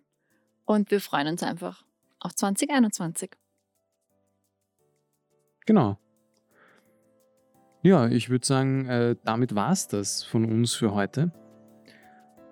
und 0.64 0.90
wir 0.90 1.02
freuen 1.02 1.28
uns 1.28 1.44
einfach 1.44 1.84
auf 2.22 2.34
2021. 2.34 3.32
Genau. 5.66 5.98
Ja, 7.86 8.08
ich 8.08 8.30
würde 8.30 8.46
sagen, 8.46 8.86
äh, 8.86 9.18
damit 9.26 9.56
war 9.56 9.74
es 9.74 9.90
das 9.90 10.24
von 10.24 10.46
uns 10.46 10.74
für 10.74 10.94
heute. 10.94 11.34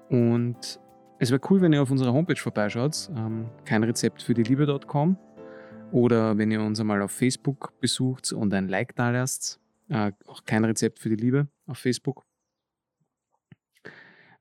Und 0.09 0.77
es 1.19 1.31
wäre 1.31 1.39
cool, 1.49 1.61
wenn 1.61 1.71
ihr 1.71 1.81
auf 1.81 1.89
unserer 1.89 2.11
Homepage 2.11 2.35
vorbeischaut, 2.35 3.09
ähm, 3.15 3.49
keinrezept 3.63 4.21
für 4.21 4.33
die 4.33 4.43
Liebe.com 4.43 5.17
oder 5.93 6.37
wenn 6.37 6.51
ihr 6.51 6.61
uns 6.61 6.81
einmal 6.81 7.01
auf 7.01 7.11
Facebook 7.11 7.79
besucht 7.79 8.33
und 8.33 8.53
ein 8.53 8.67
Like 8.67 8.93
da 8.97 9.11
lasst. 9.11 9.61
Äh, 9.87 10.11
auch 10.27 10.43
kein 10.43 10.65
Rezept 10.65 10.99
für 10.99 11.07
die 11.07 11.15
Liebe 11.15 11.47
auf 11.65 11.77
Facebook. 11.77 12.25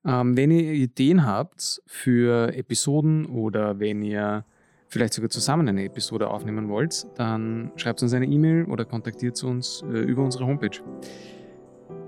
Ähm, 0.05 0.37
wenn 0.37 0.50
ihr 0.50 0.72
Ideen 0.72 1.24
habt 1.24 1.83
für 1.87 2.53
Episoden 2.53 3.26
oder 3.26 3.79
wenn 3.79 4.03
ihr 4.03 4.44
vielleicht 4.90 5.14
sogar 5.14 5.31
zusammen 5.31 5.68
eine 5.68 5.85
Episode 5.85 6.29
aufnehmen 6.29 6.68
wollt, 6.68 7.07
dann 7.14 7.70
schreibt 7.76 8.03
uns 8.03 8.12
eine 8.12 8.26
E-Mail 8.26 8.64
oder 8.64 8.85
kontaktiert 8.85 9.42
uns 9.44 9.83
äh, 9.83 9.98
über 9.98 10.22
unsere 10.22 10.44
Homepage. 10.44 10.79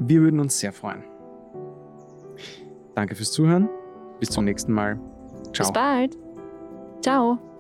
Wir 0.01 0.21
würden 0.21 0.41
uns 0.41 0.59
sehr 0.59 0.73
freuen. 0.73 1.05
Danke 2.95 3.15
fürs 3.15 3.33
Zuhören. 3.33 3.69
Bis 4.21 4.31
zum 4.31 4.45
nächsten 4.45 4.73
Mal. 4.73 4.99
Ciao. 5.53 5.69
Bis 5.69 5.73
bald. 5.73 6.19
Ciao. 7.01 7.52